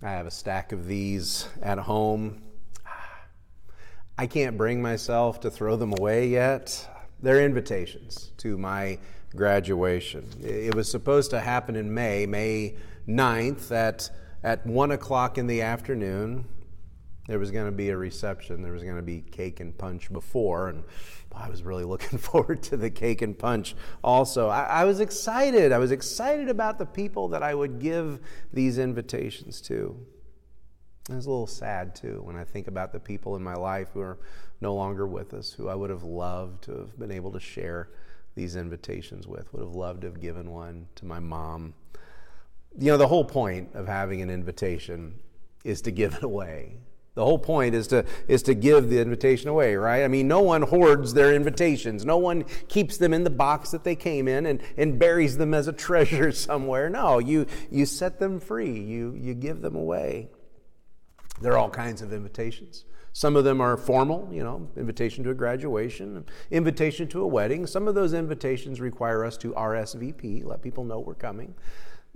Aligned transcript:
I 0.00 0.10
have 0.12 0.26
a 0.26 0.30
stack 0.30 0.70
of 0.70 0.86
these 0.86 1.48
at 1.60 1.78
home. 1.78 2.40
I 4.16 4.28
can't 4.28 4.56
bring 4.56 4.80
myself 4.80 5.40
to 5.40 5.50
throw 5.50 5.74
them 5.74 5.92
away 5.92 6.28
yet. 6.28 6.88
They're 7.20 7.44
invitations 7.44 8.30
to 8.38 8.56
my 8.56 8.98
graduation. 9.34 10.28
It 10.40 10.76
was 10.76 10.88
supposed 10.88 11.30
to 11.32 11.40
happen 11.40 11.74
in 11.74 11.92
May, 11.92 12.26
May 12.26 12.76
9th, 13.08 13.72
at, 13.72 14.08
at 14.44 14.64
1 14.64 14.92
o'clock 14.92 15.36
in 15.36 15.48
the 15.48 15.62
afternoon. 15.62 16.44
There 17.28 17.38
was 17.38 17.50
going 17.50 17.66
to 17.66 17.72
be 17.72 17.90
a 17.90 17.96
reception. 17.96 18.62
There 18.62 18.72
was 18.72 18.82
going 18.82 18.96
to 18.96 19.02
be 19.02 19.20
cake 19.20 19.60
and 19.60 19.76
punch 19.76 20.10
before, 20.10 20.70
and 20.70 20.82
I 21.32 21.50
was 21.50 21.62
really 21.62 21.84
looking 21.84 22.18
forward 22.18 22.62
to 22.64 22.76
the 22.76 22.90
cake 22.90 23.20
and 23.20 23.38
punch 23.38 23.76
also. 24.02 24.48
I, 24.48 24.64
I, 24.64 24.84
was 24.84 24.98
excited. 24.98 25.70
I 25.70 25.78
was 25.78 25.92
excited 25.92 26.48
about 26.48 26.78
the 26.78 26.86
people 26.86 27.28
that 27.28 27.42
I 27.42 27.54
would 27.54 27.78
give 27.78 28.18
these 28.52 28.78
invitations 28.78 29.60
to. 29.62 29.94
I 31.10 31.16
was 31.16 31.26
a 31.26 31.30
little 31.30 31.46
sad 31.46 31.94
too 31.94 32.22
when 32.24 32.36
I 32.36 32.44
think 32.44 32.66
about 32.66 32.92
the 32.92 33.00
people 33.00 33.36
in 33.36 33.42
my 33.42 33.54
life 33.54 33.88
who 33.92 34.00
are 34.00 34.18
no 34.60 34.74
longer 34.74 35.06
with 35.06 35.34
us, 35.34 35.52
who 35.52 35.68
I 35.68 35.74
would 35.74 35.90
have 35.90 36.04
loved 36.04 36.64
to 36.64 36.72
have 36.72 36.98
been 36.98 37.12
able 37.12 37.32
to 37.32 37.40
share 37.40 37.90
these 38.34 38.56
invitations 38.56 39.26
with, 39.26 39.52
would 39.52 39.62
have 39.62 39.74
loved 39.74 40.00
to 40.02 40.06
have 40.06 40.20
given 40.20 40.50
one 40.50 40.86
to 40.96 41.04
my 41.04 41.20
mom. 41.20 41.74
You 42.78 42.92
know, 42.92 42.96
the 42.96 43.08
whole 43.08 43.24
point 43.24 43.70
of 43.74 43.86
having 43.86 44.22
an 44.22 44.30
invitation 44.30 45.18
is 45.64 45.82
to 45.82 45.90
give 45.90 46.14
it 46.14 46.22
away. 46.22 46.76
The 47.18 47.24
whole 47.24 47.36
point 47.36 47.74
is 47.74 47.88
to, 47.88 48.04
is 48.28 48.44
to 48.44 48.54
give 48.54 48.90
the 48.90 49.00
invitation 49.00 49.48
away, 49.48 49.74
right? 49.74 50.04
I 50.04 50.08
mean, 50.08 50.28
no 50.28 50.40
one 50.40 50.62
hoards 50.62 51.14
their 51.14 51.34
invitations. 51.34 52.04
No 52.04 52.16
one 52.16 52.44
keeps 52.68 52.96
them 52.96 53.12
in 53.12 53.24
the 53.24 53.30
box 53.30 53.72
that 53.72 53.82
they 53.82 53.96
came 53.96 54.28
in 54.28 54.46
and, 54.46 54.62
and 54.76 55.00
buries 55.00 55.36
them 55.36 55.52
as 55.52 55.66
a 55.66 55.72
treasure 55.72 56.30
somewhere. 56.46 56.88
No, 56.88 57.18
you, 57.18 57.46
you 57.72 57.86
set 57.86 58.20
them 58.20 58.38
free, 58.38 58.70
you, 58.70 59.18
you 59.20 59.34
give 59.34 59.62
them 59.62 59.74
away. 59.74 60.28
There 61.40 61.54
are 61.54 61.58
all 61.58 61.70
kinds 61.70 62.02
of 62.02 62.12
invitations. 62.12 62.84
Some 63.12 63.34
of 63.34 63.42
them 63.42 63.60
are 63.60 63.76
formal, 63.76 64.28
you 64.30 64.44
know, 64.44 64.70
invitation 64.76 65.24
to 65.24 65.30
a 65.30 65.34
graduation, 65.34 66.24
invitation 66.52 67.08
to 67.08 67.22
a 67.22 67.26
wedding. 67.26 67.66
Some 67.66 67.88
of 67.88 67.96
those 67.96 68.12
invitations 68.12 68.80
require 68.80 69.24
us 69.24 69.36
to 69.38 69.54
RSVP, 69.54 70.44
let 70.44 70.62
people 70.62 70.84
know 70.84 71.00
we're 71.00 71.14
coming. 71.14 71.56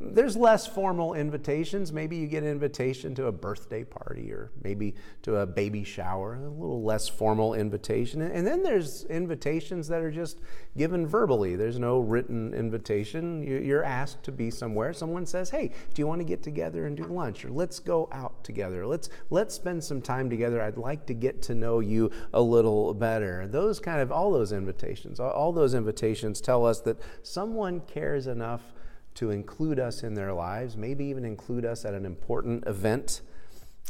There's 0.05 0.37
less 0.37 0.67
formal 0.67 1.15
invitations. 1.15 1.93
Maybe 1.93 2.17
you 2.17 2.27
get 2.27 2.43
an 2.43 2.49
invitation 2.49 3.15
to 3.15 3.27
a 3.27 3.33
birthday 3.33 3.85
party 3.85 4.33
or 4.33 4.51
maybe 4.63 4.95
to 5.23 5.37
a 5.37 5.47
baby 5.47 5.85
shower, 5.85 6.35
a 6.35 6.49
little 6.49 6.83
less 6.83 7.09
formal 7.09 7.55
invitation. 7.55 8.21
And 8.21 8.47
then 8.47 8.63
there's 8.63 9.05
invitations 9.05 9.89
that 9.89 10.03
are 10.03 10.11
just 10.11 10.41
given 10.77 11.07
verbally. 11.07 11.57
There's 11.57 11.79
no 11.79 12.01
written 12.01 12.53
invitation. 12.53 13.43
You're 13.43 13.85
asked 13.85 14.25
to 14.25 14.33
be 14.33 14.51
somewhere. 14.51 14.93
Someone 14.93 15.25
says, 15.25 15.51
"Hey, 15.51 15.69
do 15.95 16.03
you 16.03 16.07
want 16.07 16.21
to 16.21 16.25
get 16.25 16.43
together 16.43 16.87
and 16.87 16.97
do 16.97 17.05
lunch 17.05 17.45
or 17.45 17.51
let's 17.51 17.79
go 17.79 18.09
out 18.13 18.43
together. 18.43 18.87
Let's 18.87 19.09
let's 19.31 19.55
spend 19.55 19.85
some 19.85 20.03
time 20.03 20.29
together. 20.29 20.61
I'd 20.61 20.79
like 20.79 21.07
to 21.07 21.15
get 21.15 21.43
to 21.43 21.55
know 21.55 21.81
you 21.81 22.11
a 22.33 22.43
little 22.43 22.93
better." 22.93 23.47
Those 23.47 23.79
kind 23.79 24.01
of 24.01 24.11
all 24.11 24.33
those 24.33 24.53
invitations, 24.53 25.21
all 25.21 25.53
those 25.53 25.75
invitations 25.75 26.41
tell 26.41 26.67
us 26.67 26.81
that 26.81 26.99
someone 27.23 27.81
cares 27.81 28.27
enough 28.27 28.73
to 29.15 29.31
include 29.31 29.79
us 29.79 30.03
in 30.03 30.15
their 30.15 30.33
lives, 30.33 30.77
maybe 30.77 31.05
even 31.07 31.25
include 31.25 31.65
us 31.65 31.85
at 31.85 31.95
an 31.95 32.05
important 32.05 32.67
event. 32.67 33.23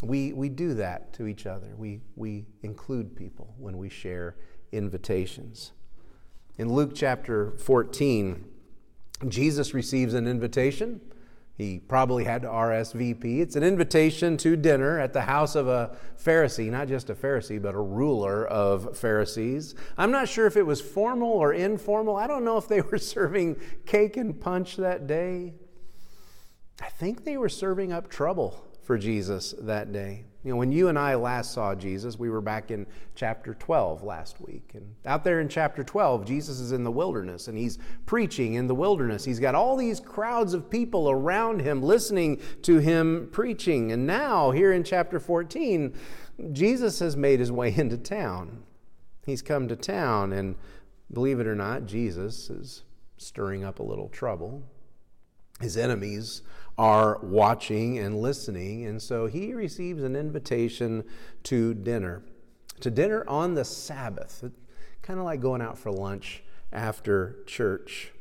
We, 0.03 0.33
we 0.33 0.49
do 0.49 0.75
that 0.75 1.13
to 1.15 1.27
each 1.27 1.47
other. 1.47 1.75
We, 1.77 2.01
we 2.17 2.47
include 2.63 3.17
people 3.17 3.55
when 3.59 3.79
we 3.79 3.89
share 3.89 4.37
invitations. 4.73 5.73
In 6.59 6.73
Luke 6.73 6.93
chapter 6.95 7.53
14, 7.53 8.45
Jesus 9.29 9.75
receives 9.75 10.15
an 10.15 10.27
invitation 10.27 11.01
he 11.55 11.79
probably 11.79 12.25
had 12.25 12.43
to 12.43 12.49
RSVP. 12.49 13.41
It's 13.41 13.57
an 13.57 13.63
invitation 13.63 14.37
to 14.39 14.57
dinner 14.57 14.99
at 14.99 15.13
the 15.13 15.23
house 15.23 15.55
of 15.55 15.69
a 15.69 15.97
Pharisee, 16.23 16.71
not 16.71 16.89
just 16.89 17.11
a 17.11 17.15
Pharisee, 17.15 17.61
but 17.61 17.75
a 17.75 17.81
ruler 17.81 18.47
of 18.47 18.97
Pharisees. 18.97 19.75
I'm 19.99 20.11
not 20.11 20.29
sure 20.29 20.47
if 20.47 20.57
it 20.57 20.67
was 20.67 20.81
formal 20.81 21.31
or 21.31 21.53
informal. 21.53 22.17
I 22.17 22.27
don't 22.27 22.45
know 22.45 22.57
if 22.57 22.69
they 22.69 22.81
were 22.81 22.99
serving 22.99 23.61
cake 23.85 24.17
and 24.17 24.41
punch 24.41 24.77
that 24.77 25.07
day. 25.07 25.55
I 26.81 26.89
think 26.89 27.25
they 27.25 27.37
were 27.37 27.51
serving 27.51 27.93
up 27.93 28.09
trouble 28.09 28.67
for 28.83 28.97
Jesus 28.97 29.55
that 29.61 29.93
day. 29.93 30.25
You 30.45 30.51
know, 30.51 30.57
when 30.57 30.73
you 30.73 30.89
and 30.89 30.99
I 30.99 31.15
last 31.15 31.53
saw 31.53 31.75
Jesus, 31.75 32.19
we 32.19 32.29
were 32.29 32.41
back 32.41 32.73
in 32.73 32.87
chapter 33.15 33.55
12 33.55 34.03
last 34.03 34.41
week. 34.41 34.73
And 34.75 34.95
out 35.07 35.23
there 35.23 35.41
in 35.41 35.49
chapter 35.49 35.85
12, 35.85 36.25
Jesus 36.25 36.59
is 36.59 36.73
in 36.73 36.83
the 36.83 36.91
wilderness 36.91 37.47
and 37.47 37.57
he's 37.57 37.79
preaching 38.07 38.55
in 38.55 38.67
the 38.67 38.75
wilderness. 38.75 39.25
He's 39.25 39.39
got 39.39 39.55
all 39.55 39.77
these 39.77 40.01
crowds 40.01 40.53
of 40.53 40.69
people 40.69 41.09
around 41.09 41.61
him 41.61 41.81
listening 41.81 42.41
to 42.63 42.79
him 42.79 43.29
preaching. 43.31 43.93
And 43.93 44.05
now, 44.05 44.51
here 44.51 44.73
in 44.73 44.83
chapter 44.83 45.21
14, 45.21 45.95
Jesus 46.51 46.99
has 46.99 47.17
made 47.17 47.39
his 47.39 47.53
way 47.53 47.73
into 47.77 47.97
town. 47.97 48.65
He's 49.25 49.43
come 49.43 49.69
to 49.69 49.77
town, 49.77 50.33
and 50.33 50.57
believe 51.13 51.39
it 51.39 51.47
or 51.47 51.55
not, 51.55 51.87
Jesus 51.87 52.51
is 52.51 52.83
stirring 53.17 53.63
up 53.63 53.79
a 53.79 53.85
little 53.85 54.09
trouble. 54.09 54.65
His 55.63 55.77
enemies 55.77 56.43
are 56.79 57.19
watching 57.23 57.99
and 57.99 58.21
listening. 58.21 58.87
And 58.87 59.01
so 59.01 59.27
he 59.27 59.55
receives 59.55 60.03
an 60.03 60.17
invitation 60.17 61.05
to 61.45 61.75
dinner, 61.75 62.23
to 62.81 62.91
dinner 62.91 63.25
on 63.29 63.55
the 63.55 63.65
Sabbath, 63.65 64.51
kind 65.03 65.19
of 65.19 65.25
like 65.25 65.41
going 65.41 65.63
out 65.63 65.79
for 65.79 65.91
lunch 65.91 66.43
after 66.73 67.37
church. 67.47 68.13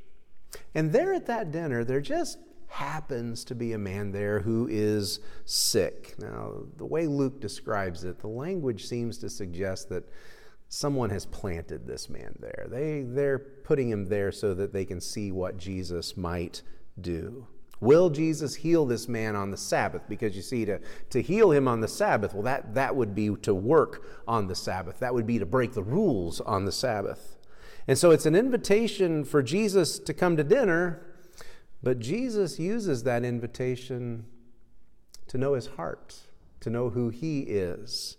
And 0.76 0.92
there 0.92 1.14
at 1.14 1.28
that 1.28 1.52
dinner, 1.52 1.84
there 1.84 2.02
just 2.02 2.38
happens 2.68 3.44
to 3.44 3.56
be 3.56 3.74
a 3.74 3.78
man 3.78 4.12
there 4.12 4.40
who 4.40 4.68
is 4.70 5.20
sick. 5.46 6.16
Now, 6.20 6.64
the 6.78 6.86
way 6.86 7.08
Luke 7.08 7.42
describes 7.42 8.04
it, 8.04 8.20
the 8.20 8.28
language 8.28 8.86
seems 8.86 9.18
to 9.20 9.30
suggest 9.30 9.90
that 9.90 10.10
someone 10.70 11.10
has 11.10 11.26
planted 11.26 11.86
this 11.86 12.10
man 12.10 12.34
there. 12.40 12.68
They, 12.70 13.02
they're 13.02 13.40
putting 13.40 13.90
him 13.90 14.06
there 14.06 14.32
so 14.32 14.54
that 14.54 14.72
they 14.72 14.86
can 14.86 15.02
see 15.02 15.32
what 15.32 15.58
Jesus 15.58 16.16
might 16.16 16.62
do. 17.00 17.48
Will 17.80 18.12
Jesus 18.12 18.56
heal 18.56 18.86
this 18.86 19.08
man 19.08 19.36
on 19.36 19.50
the 19.50 19.58
Sabbath? 19.58 20.04
Because 20.08 20.36
you 20.36 20.44
see, 20.44 20.66
to, 20.66 20.80
to 21.10 21.22
heal 21.22 21.52
him 21.52 21.68
on 21.68 21.82
the 21.82 21.88
Sabbath, 21.88 22.34
well, 22.34 22.44
that, 22.44 22.76
that 22.76 22.96
would 22.96 23.16
be 23.16 23.36
to 23.38 23.56
work 23.56 24.06
on 24.28 24.48
the 24.48 24.56
Sabbath. 24.56 25.00
That 25.00 25.16
would 25.16 25.26
be 25.26 25.40
to 25.40 25.48
break 25.48 25.74
the 25.74 25.82
rules 25.82 26.40
on 26.42 26.66
the 26.66 26.72
Sabbath. 26.72 27.38
And 27.88 27.98
so 27.98 28.12
it's 28.12 28.28
an 28.28 28.36
invitation 28.36 29.26
for 29.26 29.42
Jesus 29.42 29.98
to 29.98 30.14
come 30.14 30.38
to 30.38 30.44
dinner, 30.44 31.02
but 31.82 32.00
Jesus 32.00 32.60
uses 32.60 33.02
that 33.04 33.24
invitation 33.24 34.26
to 35.28 35.40
know 35.40 35.54
his 35.54 35.66
heart, 35.66 36.20
to 36.60 36.70
know 36.70 36.92
who 36.92 37.10
he 37.10 37.40
is. 37.42 38.18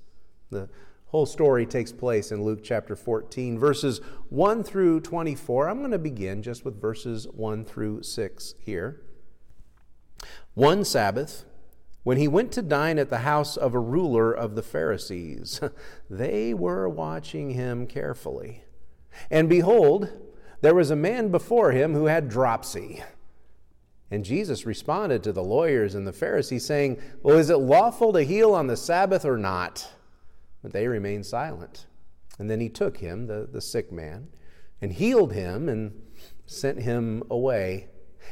The 0.50 0.68
whole 1.12 1.26
story 1.26 1.66
takes 1.66 1.92
place 1.92 2.32
in 2.32 2.42
Luke 2.42 2.60
chapter 2.64 2.96
14, 2.96 3.58
verses 3.58 4.00
1 4.30 4.64
through 4.64 5.00
24. 5.00 5.68
I'm 5.68 5.80
going 5.80 5.90
to 5.90 5.98
begin 5.98 6.42
just 6.42 6.64
with 6.64 6.80
verses 6.80 7.26
1 7.28 7.66
through 7.66 8.02
6 8.02 8.54
here. 8.58 9.02
One 10.54 10.86
Sabbath, 10.86 11.44
when 12.02 12.16
he 12.16 12.26
went 12.26 12.50
to 12.52 12.62
dine 12.62 12.98
at 12.98 13.10
the 13.10 13.18
house 13.18 13.58
of 13.58 13.74
a 13.74 13.78
ruler 13.78 14.32
of 14.32 14.54
the 14.54 14.62
Pharisees, 14.62 15.60
they 16.10 16.54
were 16.54 16.88
watching 16.88 17.50
him 17.50 17.86
carefully. 17.86 18.64
And 19.30 19.50
behold, 19.50 20.10
there 20.62 20.74
was 20.74 20.90
a 20.90 20.96
man 20.96 21.28
before 21.28 21.72
him 21.72 21.92
who 21.92 22.06
had 22.06 22.30
dropsy. 22.30 23.02
And 24.10 24.24
Jesus 24.24 24.64
responded 24.64 25.22
to 25.24 25.32
the 25.32 25.44
lawyers 25.44 25.94
and 25.94 26.06
the 26.06 26.12
Pharisees, 26.12 26.64
saying, 26.64 27.02
Well, 27.22 27.36
is 27.36 27.50
it 27.50 27.56
lawful 27.56 28.14
to 28.14 28.22
heal 28.22 28.54
on 28.54 28.66
the 28.66 28.78
Sabbath 28.78 29.26
or 29.26 29.36
not? 29.36 29.86
But 30.62 30.72
they 30.72 30.86
remained 30.86 31.26
silent. 31.26 31.86
And 32.38 32.50
then 32.50 32.60
he 32.60 32.68
took 32.68 32.98
him, 32.98 33.26
the, 33.26 33.48
the 33.50 33.60
sick 33.60 33.92
man, 33.92 34.28
and 34.80 34.92
healed 34.92 35.32
him 35.32 35.68
and 35.68 36.00
sent 36.46 36.82
him 36.82 37.22
away. 37.30 37.88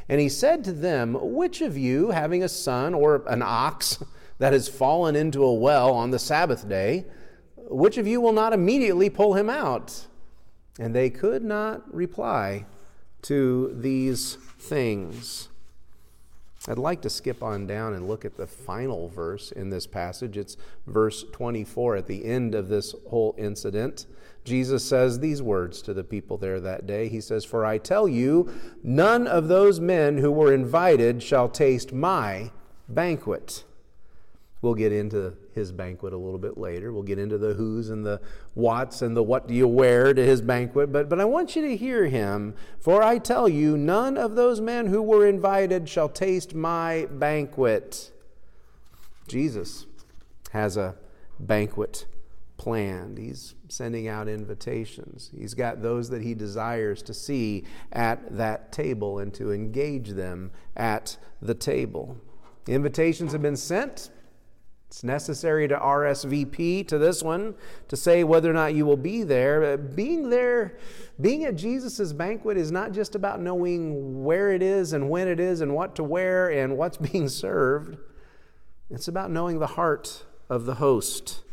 And 0.09 0.21
he 0.21 0.29
said 0.29 0.65
to 0.65 0.73
them, 0.73 1.17
Which 1.21 1.61
of 1.61 1.77
you, 1.77 2.11
having 2.11 2.43
a 2.43 2.49
son 2.49 2.95
or 2.95 3.25
an 3.27 3.43
ox 3.43 4.03
that 4.39 4.53
has 4.53 4.69
fallen 4.69 5.17
into 5.17 5.45
a 5.45 5.55
well 5.55 5.93
on 5.93 6.11
the 6.11 6.19
Sabbath 6.19 6.69
day, 6.69 7.07
which 7.57 7.99
of 7.99 8.07
you 8.07 8.21
will 8.21 8.33
not 8.33 8.53
immediately 8.53 9.11
pull 9.11 9.35
him 9.35 9.51
out? 9.51 10.07
And 10.79 10.95
they 10.95 11.11
could 11.11 11.45
not 11.45 11.93
reply 11.93 12.67
to 13.23 13.75
these 13.77 14.37
things. 14.59 15.49
I'd 16.69 16.79
like 16.79 17.01
to 17.03 17.11
skip 17.11 17.43
on 17.43 17.67
down 17.67 17.95
and 17.95 18.07
look 18.07 18.25
at 18.25 18.37
the 18.37 18.47
final 18.47 19.09
verse 19.09 19.51
in 19.51 19.71
this 19.71 19.87
passage. 19.87 20.37
It's 20.37 20.59
verse 20.87 21.25
24 21.33 21.97
at 21.97 22.07
the 22.07 22.25
end 22.25 22.55
of 22.55 22.69
this 22.69 22.95
whole 23.09 23.35
incident. 23.39 24.07
Jesus 24.45 24.85
says 24.85 25.19
these 25.19 25.41
words 25.41 25.81
to 25.83 25.95
the 25.95 26.05
people 26.05 26.37
there 26.37 26.61
that 26.61 26.87
day. 26.87 27.09
He 27.09 27.21
says, 27.21 27.45
For 27.47 27.65
I 27.65 27.79
tell 27.79 28.07
you, 28.07 28.53
none 28.83 29.27
of 29.27 29.49
those 29.49 29.81
men 29.81 30.19
who 30.19 30.31
were 30.31 30.53
invited 30.53 31.23
shall 31.23 31.49
taste 31.49 31.93
my 31.95 32.51
banquet. 32.89 33.65
We'll 34.63 34.75
get 34.75 34.93
into 34.93 35.35
his 35.55 35.73
banquet 35.73 36.13
a 36.13 36.19
little 36.19 36.39
bit 36.39 36.59
later. 36.59 36.93
We'll 36.93 37.03
get 37.03 37.19
into 37.19 37.39
the 37.39 37.55
who's 37.55 37.89
and 37.89 38.05
the 38.05 38.21
what's 38.53 39.01
and 39.01 39.17
the 39.17 39.23
what 39.23 39.49
do 39.49 39.55
you 39.55 39.67
wear 39.67 40.13
to 40.13 40.23
his 40.23 40.43
banquet. 40.43 40.93
But, 40.93 41.09
but 41.09 41.19
I 41.19 41.25
want 41.25 41.57
you 41.57 41.63
to 41.63 41.77
hear 41.77 42.07
him. 42.07 42.55
For 42.79 43.03
I 43.03 43.19
tell 43.19 43.49
you, 43.49 43.79
none 43.79 44.19
of 44.19 44.35
those 44.35 44.61
men 44.61 44.87
who 44.87 45.01
were 45.01 45.27
invited 45.27 45.89
shall 45.89 46.11
taste 46.11 46.55
my 46.55 47.07
banquet. 47.11 48.13
Jesus 49.29 49.87
has 50.51 50.77
a 50.77 50.95
banquet 51.39 52.05
planned. 52.59 53.17
He's 53.17 53.55
sending 53.69 54.09
out 54.09 54.29
invitations. 54.29 55.31
He's 55.35 55.55
got 55.55 55.81
those 55.81 56.11
that 56.11 56.21
he 56.21 56.35
desires 56.35 57.01
to 57.05 57.15
see 57.15 57.65
at 57.93 58.37
that 58.37 58.73
table 58.73 59.21
and 59.21 59.33
to 59.35 59.53
engage 59.53 60.11
them 60.11 60.51
at 60.77 61.17
the 61.41 61.55
table. 61.55 62.19
invitations 62.67 63.33
have 63.33 63.41
been 63.41 63.57
sent. 63.57 64.11
It's 64.91 65.05
necessary 65.05 65.69
to 65.69 65.77
RSVP 65.77 66.89
to 66.89 66.99
this 66.99 67.23
one 67.23 67.55
to 67.87 67.97
say 67.97 68.25
whether 68.25 68.51
or 68.51 68.53
not 68.53 68.75
you 68.75 68.85
will 68.85 68.97
be 68.97 69.23
there. 69.23 69.63
Uh, 69.63 69.77
being 69.77 70.31
there, 70.31 70.79
being 71.21 71.45
at 71.45 71.55
Jesus' 71.55 72.13
banquet 72.13 72.57
is 72.57 72.73
not 72.73 72.91
just 72.91 73.15
about 73.15 73.41
knowing 73.41 74.25
where 74.25 74.51
it 74.51 74.65
is 74.65 74.93
and 74.93 75.09
when 75.09 75.29
it 75.29 75.39
is 75.39 75.61
and 75.61 75.77
what 75.77 75.95
to 75.95 76.03
wear 76.03 76.49
and 76.49 76.77
what's 76.77 76.97
being 77.13 77.29
served. 77.29 77.99
It's 78.91 79.07
about 79.07 79.31
knowing 79.31 79.61
the 79.61 79.69
heart 79.69 80.25
of 80.49 80.67
the 80.67 80.75
host. 80.75 81.45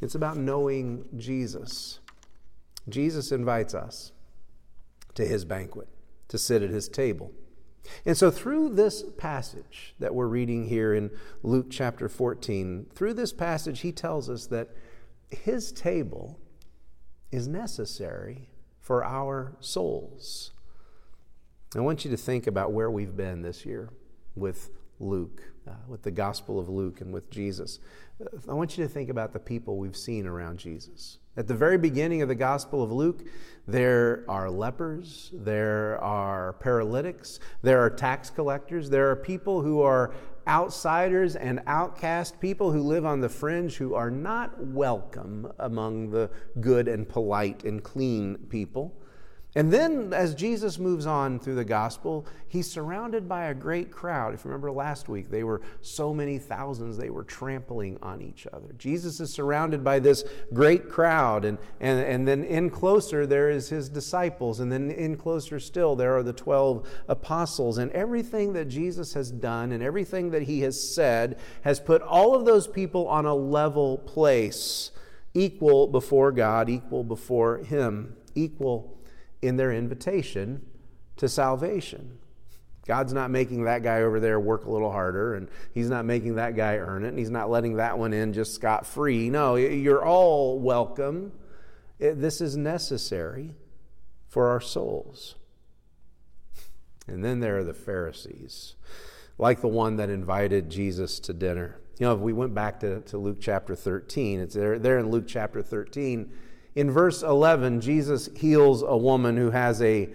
It's 0.00 0.14
about 0.14 0.36
knowing 0.36 1.08
Jesus. 1.16 1.98
Jesus 2.88 3.32
invites 3.32 3.74
us 3.74 4.12
to 5.16 5.26
his 5.26 5.44
banquet, 5.44 5.88
to 6.28 6.38
sit 6.38 6.62
at 6.62 6.70
his 6.70 6.88
table. 6.88 7.32
And 8.04 8.16
so, 8.16 8.30
through 8.30 8.70
this 8.70 9.04
passage 9.16 9.94
that 9.98 10.14
we're 10.14 10.26
reading 10.26 10.66
here 10.66 10.94
in 10.94 11.10
Luke 11.42 11.66
chapter 11.70 12.08
14, 12.08 12.86
through 12.94 13.14
this 13.14 13.32
passage, 13.32 13.80
he 13.80 13.92
tells 13.92 14.28
us 14.28 14.46
that 14.46 14.70
his 15.30 15.72
table 15.72 16.38
is 17.30 17.48
necessary 17.48 18.48
for 18.80 19.04
our 19.04 19.56
souls. 19.60 20.52
I 21.76 21.80
want 21.80 22.04
you 22.04 22.10
to 22.10 22.16
think 22.16 22.46
about 22.46 22.72
where 22.72 22.90
we've 22.90 23.16
been 23.16 23.42
this 23.42 23.64
year 23.64 23.90
with 24.34 24.70
Luke, 24.98 25.42
uh, 25.68 25.72
with 25.86 26.02
the 26.02 26.10
Gospel 26.10 26.58
of 26.58 26.68
Luke, 26.68 27.00
and 27.00 27.12
with 27.12 27.30
Jesus. 27.30 27.78
I 28.48 28.52
want 28.52 28.76
you 28.76 28.84
to 28.84 28.90
think 28.90 29.08
about 29.08 29.32
the 29.32 29.38
people 29.38 29.76
we've 29.76 29.96
seen 29.96 30.26
around 30.26 30.58
Jesus. 30.58 31.18
At 31.40 31.48
the 31.48 31.54
very 31.54 31.78
beginning 31.78 32.20
of 32.20 32.28
the 32.28 32.34
Gospel 32.34 32.82
of 32.82 32.92
Luke, 32.92 33.22
there 33.66 34.26
are 34.28 34.50
lepers, 34.50 35.30
there 35.32 35.98
are 36.04 36.52
paralytics, 36.52 37.40
there 37.62 37.80
are 37.80 37.88
tax 37.88 38.28
collectors, 38.28 38.90
there 38.90 39.10
are 39.10 39.16
people 39.16 39.62
who 39.62 39.80
are 39.80 40.12
outsiders 40.46 41.36
and 41.36 41.62
outcast, 41.66 42.38
people 42.40 42.72
who 42.72 42.82
live 42.82 43.06
on 43.06 43.22
the 43.22 43.28
fringe 43.30 43.76
who 43.76 43.94
are 43.94 44.10
not 44.10 44.62
welcome 44.62 45.50
among 45.60 46.10
the 46.10 46.28
good 46.60 46.88
and 46.88 47.08
polite 47.08 47.64
and 47.64 47.82
clean 47.82 48.36
people. 48.50 48.99
And 49.56 49.72
then, 49.72 50.12
as 50.12 50.36
Jesus 50.36 50.78
moves 50.78 51.06
on 51.06 51.40
through 51.40 51.56
the 51.56 51.64
gospel, 51.64 52.24
he's 52.46 52.70
surrounded 52.70 53.28
by 53.28 53.46
a 53.46 53.54
great 53.54 53.90
crowd. 53.90 54.32
If 54.32 54.44
you 54.44 54.48
remember 54.48 54.70
last 54.70 55.08
week, 55.08 55.28
they 55.28 55.42
were 55.42 55.60
so 55.80 56.14
many 56.14 56.38
thousands, 56.38 56.96
they 56.96 57.10
were 57.10 57.24
trampling 57.24 57.98
on 58.00 58.22
each 58.22 58.46
other. 58.52 58.72
Jesus 58.78 59.18
is 59.18 59.32
surrounded 59.32 59.82
by 59.82 59.98
this 59.98 60.22
great 60.54 60.88
crowd, 60.88 61.44
and, 61.44 61.58
and, 61.80 61.98
and 61.98 62.28
then 62.28 62.44
in 62.44 62.70
closer, 62.70 63.26
there 63.26 63.50
is 63.50 63.68
his 63.68 63.88
disciples, 63.88 64.60
and 64.60 64.70
then 64.70 64.88
in 64.88 65.16
closer 65.16 65.58
still, 65.58 65.96
there 65.96 66.16
are 66.16 66.22
the 66.22 66.32
12 66.32 66.88
apostles. 67.08 67.76
And 67.78 67.90
everything 67.90 68.52
that 68.52 68.68
Jesus 68.68 69.14
has 69.14 69.32
done 69.32 69.72
and 69.72 69.82
everything 69.82 70.30
that 70.30 70.42
he 70.42 70.60
has 70.60 70.80
said 70.94 71.40
has 71.62 71.80
put 71.80 72.02
all 72.02 72.36
of 72.36 72.44
those 72.44 72.68
people 72.68 73.08
on 73.08 73.26
a 73.26 73.34
level 73.34 73.98
place, 73.98 74.92
equal 75.34 75.88
before 75.88 76.30
God, 76.30 76.68
equal 76.68 77.02
before 77.02 77.58
him, 77.58 78.14
equal 78.36 78.99
in 79.42 79.56
their 79.56 79.72
invitation 79.72 80.64
to 81.16 81.28
salvation. 81.28 82.18
God's 82.86 83.12
not 83.12 83.30
making 83.30 83.64
that 83.64 83.82
guy 83.82 84.02
over 84.02 84.18
there 84.18 84.40
work 84.40 84.64
a 84.64 84.70
little 84.70 84.90
harder, 84.90 85.34
and 85.34 85.48
He's 85.72 85.88
not 85.88 86.04
making 86.04 86.36
that 86.36 86.56
guy 86.56 86.76
earn 86.76 87.04
it, 87.04 87.08
and 87.08 87.18
He's 87.18 87.30
not 87.30 87.50
letting 87.50 87.76
that 87.76 87.98
one 87.98 88.12
in 88.12 88.32
just 88.32 88.54
scot 88.54 88.86
free. 88.86 89.30
No, 89.30 89.56
you're 89.56 90.04
all 90.04 90.58
welcome. 90.58 91.32
This 91.98 92.40
is 92.40 92.56
necessary 92.56 93.54
for 94.28 94.48
our 94.48 94.60
souls. 94.60 95.34
And 97.06 97.24
then 97.24 97.40
there 97.40 97.58
are 97.58 97.64
the 97.64 97.74
Pharisees, 97.74 98.74
like 99.36 99.60
the 99.60 99.68
one 99.68 99.96
that 99.96 100.08
invited 100.08 100.70
Jesus 100.70 101.18
to 101.20 101.32
dinner. 101.32 101.78
You 101.98 102.06
know, 102.06 102.14
if 102.14 102.20
we 102.20 102.32
went 102.32 102.54
back 102.54 102.80
to, 102.80 103.00
to 103.02 103.18
Luke 103.18 103.38
chapter 103.40 103.74
13, 103.74 104.40
it's 104.40 104.54
there, 104.54 104.78
there 104.78 104.98
in 104.98 105.10
Luke 105.10 105.26
chapter 105.26 105.60
13 105.60 106.32
in 106.74 106.90
verse 106.90 107.22
11, 107.22 107.80
Jesus 107.80 108.28
heals 108.36 108.82
a 108.82 108.96
woman 108.96 109.36
who 109.36 109.50
has 109.50 109.82
a, 109.82 110.08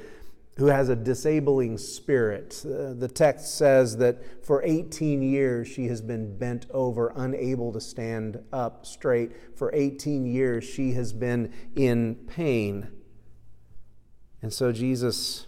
who 0.58 0.68
has 0.68 0.90
a 0.90 0.96
disabling 0.96 1.78
spirit. 1.78 2.64
Uh, 2.66 2.94
the 2.94 3.10
text 3.14 3.58
says 3.58 3.98
that 3.98 4.46
for 4.46 4.64
18 4.64 5.22
years 5.22 5.68
she 5.68 5.88
has 5.88 6.02
been 6.02 6.38
bent 6.38 6.66
over, 6.72 7.12
unable 7.16 7.74
to 7.74 7.82
stand 7.82 8.42
up 8.54 8.86
straight. 8.86 9.58
For 9.58 9.74
18 9.74 10.26
years 10.26 10.64
she 10.64 10.94
has 10.94 11.12
been 11.12 11.54
in 11.76 12.16
pain. 12.28 12.90
And 14.42 14.54
so 14.54 14.72
Jesus, 14.72 15.48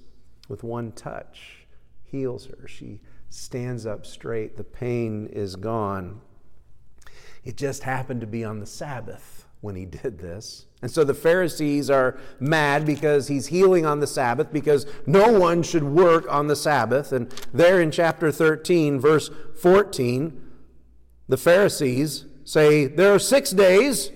with 0.50 0.63
one 0.63 0.92
touch, 0.92 1.68
heals 2.04 2.48
her. 2.48 2.68
She 2.68 3.00
stands 3.30 3.86
up 3.86 4.06
straight. 4.06 4.57
The 4.57 4.63
pain 4.63 5.27
is 5.27 5.56
gone. 5.56 6.21
It 7.45 7.56
just 7.56 7.83
happened 7.83 8.21
to 8.21 8.27
be 8.27 8.44
on 8.44 8.59
the 8.59 8.65
Sabbath 8.65 9.45
when 9.62 9.75
he 9.75 9.86
did 9.86 10.19
this. 10.19 10.67
And 10.81 10.91
so 10.91 11.03
the 11.03 11.13
Pharisees 11.13 11.89
are 11.89 12.18
mad 12.39 12.85
because 12.85 13.27
he's 13.27 13.47
healing 13.47 13.85
on 13.85 14.00
the 14.00 14.07
Sabbath, 14.07 14.53
because 14.53 14.85
no 15.07 15.31
one 15.31 15.63
should 15.63 15.83
work 15.83 16.31
on 16.31 16.47
the 16.47 16.56
Sabbath. 16.56 17.12
And 17.12 17.29
there 17.51 17.81
in 17.81 17.89
chapter 17.89 18.31
13, 18.31 19.00
verse 19.00 19.31
14, 19.59 20.39
the 21.27 21.38
Pharisees 21.38 22.25
say, 22.44 22.85
There 22.85 23.13
are 23.13 23.19
six 23.19 23.51
days 23.51 24.12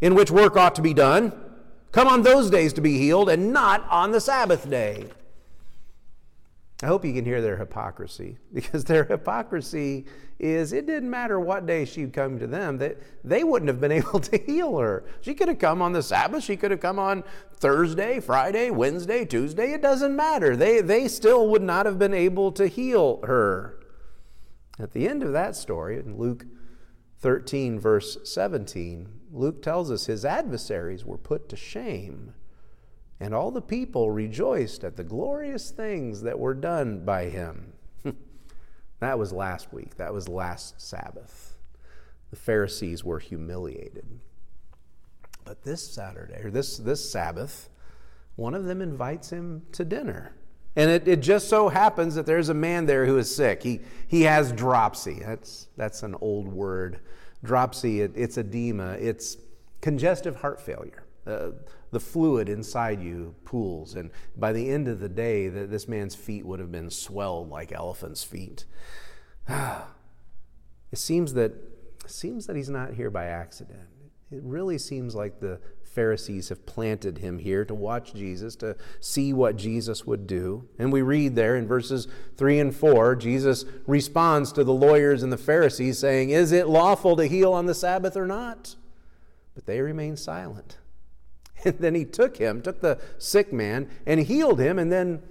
in 0.00 0.14
which 0.14 0.30
work 0.30 0.56
ought 0.56 0.76
to 0.76 0.82
be 0.82 0.94
done. 0.94 1.32
Come 1.90 2.06
on 2.06 2.22
those 2.22 2.48
days 2.48 2.72
to 2.74 2.80
be 2.80 2.98
healed, 2.98 3.28
and 3.28 3.52
not 3.52 3.88
on 3.88 4.12
the 4.12 4.20
Sabbath 4.20 4.68
day. 4.68 5.06
I 6.84 6.86
hope 6.86 7.02
you 7.02 7.14
can 7.14 7.24
hear 7.24 7.40
their 7.40 7.56
hypocrisy 7.56 8.36
because 8.52 8.84
their 8.84 9.04
hypocrisy 9.04 10.04
is 10.38 10.74
it 10.74 10.84
didn't 10.84 11.08
matter 11.08 11.40
what 11.40 11.64
day 11.64 11.86
she'd 11.86 12.12
come 12.12 12.38
to 12.38 12.46
them, 12.46 12.76
that 12.76 12.98
they, 13.24 13.42
wouldn't 13.42 13.70
have 13.70 13.80
been 13.80 13.92
able 14.02 14.20
to 14.20 14.36
heal 14.36 14.76
her. 14.78 15.06
She 15.22 15.32
could 15.32 15.48
have 15.48 15.58
come 15.58 15.80
on 15.80 15.92
the 15.92 16.02
Sabbath, 16.02 16.44
she 16.44 16.58
could 16.58 16.70
have 16.70 16.80
come 16.80 16.98
on 16.98 17.24
Thursday, 17.54 18.20
Friday, 18.20 18.70
Wednesday, 18.70 19.24
Tuesday, 19.24 19.72
it 19.72 19.80
doesn't 19.80 20.14
matter. 20.14 20.56
They, 20.56 20.82
they 20.82 21.08
still 21.08 21.48
would 21.48 21.62
not 21.62 21.86
have 21.86 21.98
been 21.98 22.12
able 22.12 22.52
to 22.52 22.66
heal 22.66 23.20
her. 23.24 23.80
At 24.78 24.92
the 24.92 25.08
end 25.08 25.22
of 25.22 25.32
that 25.32 25.56
story, 25.56 25.98
in 25.98 26.18
Luke 26.18 26.44
13, 27.20 27.80
verse 27.80 28.18
17, 28.24 29.08
Luke 29.32 29.62
tells 29.62 29.90
us 29.90 30.04
his 30.04 30.26
adversaries 30.26 31.02
were 31.02 31.16
put 31.16 31.48
to 31.48 31.56
shame 31.56 32.34
and 33.20 33.34
all 33.34 33.50
the 33.50 33.62
people 33.62 34.10
rejoiced 34.10 34.84
at 34.84 34.96
the 34.96 35.04
glorious 35.04 35.70
things 35.70 36.22
that 36.22 36.38
were 36.38 36.54
done 36.54 37.04
by 37.04 37.26
him. 37.26 37.72
that 39.00 39.18
was 39.18 39.32
last 39.32 39.72
week. 39.72 39.96
That 39.96 40.12
was 40.12 40.28
last 40.28 40.80
Sabbath. 40.80 41.56
The 42.30 42.36
Pharisees 42.36 43.04
were 43.04 43.20
humiliated. 43.20 44.20
But 45.44 45.62
this 45.62 45.86
Saturday, 45.86 46.40
or 46.42 46.50
this, 46.50 46.78
this 46.78 47.08
Sabbath, 47.08 47.68
one 48.36 48.54
of 48.54 48.64
them 48.64 48.82
invites 48.82 49.30
him 49.30 49.62
to 49.72 49.84
dinner. 49.84 50.32
And 50.76 50.90
it, 50.90 51.06
it 51.06 51.20
just 51.20 51.48
so 51.48 51.68
happens 51.68 52.16
that 52.16 52.26
there's 52.26 52.48
a 52.48 52.54
man 52.54 52.86
there 52.86 53.06
who 53.06 53.16
is 53.18 53.34
sick. 53.34 53.62
He, 53.62 53.80
he 54.08 54.22
has 54.22 54.52
dropsy. 54.52 55.20
That's, 55.20 55.68
that's 55.76 56.02
an 56.02 56.16
old 56.20 56.48
word. 56.48 57.00
Dropsy, 57.44 58.00
it, 58.00 58.12
it's 58.16 58.38
edema, 58.38 58.92
it's 58.94 59.36
congestive 59.80 60.36
heart 60.36 60.60
failure. 60.60 61.03
Uh, 61.26 61.50
the 61.90 62.00
fluid 62.00 62.48
inside 62.48 63.00
you 63.00 63.34
pools. 63.44 63.94
And 63.94 64.10
by 64.36 64.52
the 64.52 64.68
end 64.68 64.88
of 64.88 65.00
the 65.00 65.08
day, 65.08 65.48
the, 65.48 65.66
this 65.66 65.88
man's 65.88 66.14
feet 66.14 66.44
would 66.44 66.60
have 66.60 66.72
been 66.72 66.90
swelled 66.90 67.48
like 67.48 67.72
elephants' 67.72 68.24
feet. 68.24 68.64
it 69.48 70.98
seems 70.98 71.34
that 71.34 71.52
it 72.04 72.10
seems 72.10 72.46
that 72.46 72.56
he's 72.56 72.68
not 72.68 72.94
here 72.94 73.10
by 73.10 73.26
accident. 73.26 73.88
It 74.30 74.42
really 74.42 74.78
seems 74.78 75.14
like 75.14 75.40
the 75.40 75.60
Pharisees 75.84 76.48
have 76.48 76.66
planted 76.66 77.18
him 77.18 77.38
here 77.38 77.64
to 77.64 77.74
watch 77.74 78.12
Jesus, 78.14 78.56
to 78.56 78.76
see 79.00 79.32
what 79.32 79.56
Jesus 79.56 80.04
would 80.04 80.26
do. 80.26 80.68
And 80.78 80.92
we 80.92 81.02
read 81.02 81.36
there 81.36 81.56
in 81.56 81.68
verses 81.68 82.08
3 82.36 82.58
and 82.58 82.74
4, 82.74 83.14
Jesus 83.16 83.64
responds 83.86 84.52
to 84.52 84.64
the 84.64 84.72
lawyers 84.72 85.22
and 85.22 85.32
the 85.32 85.38
Pharisees, 85.38 85.98
saying, 85.98 86.30
Is 86.30 86.50
it 86.50 86.68
lawful 86.68 87.16
to 87.16 87.26
heal 87.26 87.52
on 87.52 87.66
the 87.66 87.74
Sabbath 87.74 88.16
or 88.16 88.26
not? 88.26 88.74
But 89.54 89.66
they 89.66 89.80
remain 89.80 90.16
silent. 90.16 90.78
And 91.64 91.78
then 91.78 91.94
he 91.94 92.04
took 92.04 92.36
him, 92.36 92.62
took 92.62 92.80
the 92.80 93.00
sick 93.18 93.52
man, 93.52 93.88
and 94.06 94.20
healed 94.20 94.60
him, 94.60 94.78
and 94.78 94.92
then 94.92 95.22